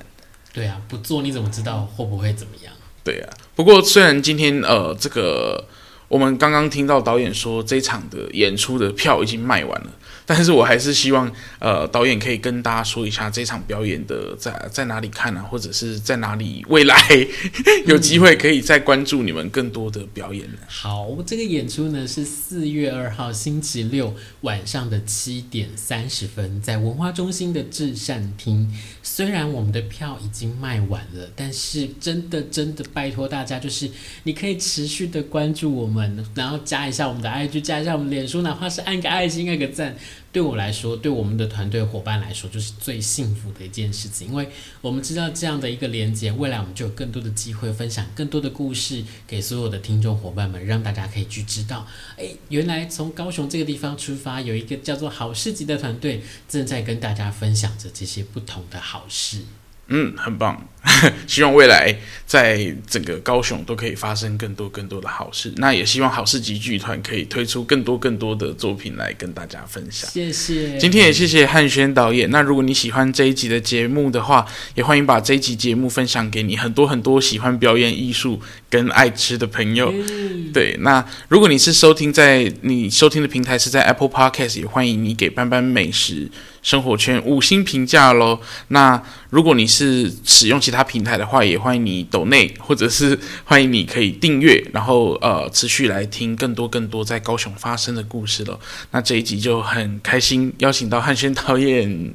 [0.52, 2.74] 对啊，不做你怎么知道会不会怎么样？
[3.04, 3.30] 对啊。
[3.56, 5.68] 不过虽然今天呃，这个
[6.08, 9.92] 我们刚刚听到导演说这场的演出的票已经卖完了。
[10.30, 16.96] 但是我还是希望，呃，导演可以跟大家说一下这场表演的在在哪里看啊，或者是在哪里未来
[17.88, 20.60] 有机会可以再关注你们更多的表演呢？
[20.68, 28.72] 好，这个演出呢是四月二号星期六晚上的七点三十分，在文化中心的至善厅。
[29.02, 33.90] 虽然我们的票已经卖完了，但是真的真的拜托大家，就是
[34.26, 39.96] 你可以持续的关注我们，然后加一下我们的 IG，加一下我们脸书，哪怕是按个爱心，按个赞。
[40.32, 44.48] 对我来说，对我们的团队伙伴来说，就是最幸福的一件事情，因为
[44.80, 59.42] 我们知道这样的一个连接，未来我们就有更多的机会分享更多的故事给所有的听众伙伴们，让大家可以去知道，哎，原来从高雄这个地方出发，有一个叫做好市集的团队正在跟大家分享着这些不同的好事。
[59.90, 60.66] 嗯，很棒。
[61.28, 61.94] 希望未来
[62.26, 65.54] 在整个高雄都可以发生更多更多的好事。
[65.58, 70.10] 那也希望好事集剧团可以推出更多更多的作品来跟大家分享。
[70.10, 70.78] 谢谢。
[70.78, 72.32] 今天也谢谢汉轩导演。
[72.32, 79.94] 那如果你喜欢这一集的节目的话，也欢迎把这一集节目分享给你很多很多喜欢表演艺术跟爱吃的朋友。
[79.94, 86.32] 嗯、对，那如果你是收听在你收听的平台是在 Apple Podcast，也欢迎你给斑斑美食
[86.62, 88.40] 生活圈五星评价喽。
[88.70, 98.60] 那如果你是使用其他平台的话，也欢迎你抖内，或者是欢迎你可以订阅，然后呃持续来听更多更多在高雄发生的故事了。
[98.92, 102.14] 那这一集就很开心邀请到汉轩导演，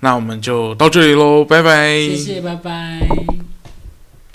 [0.00, 1.98] 那我们就到这里喽，拜拜。
[1.98, 3.00] 谢谢，拜拜。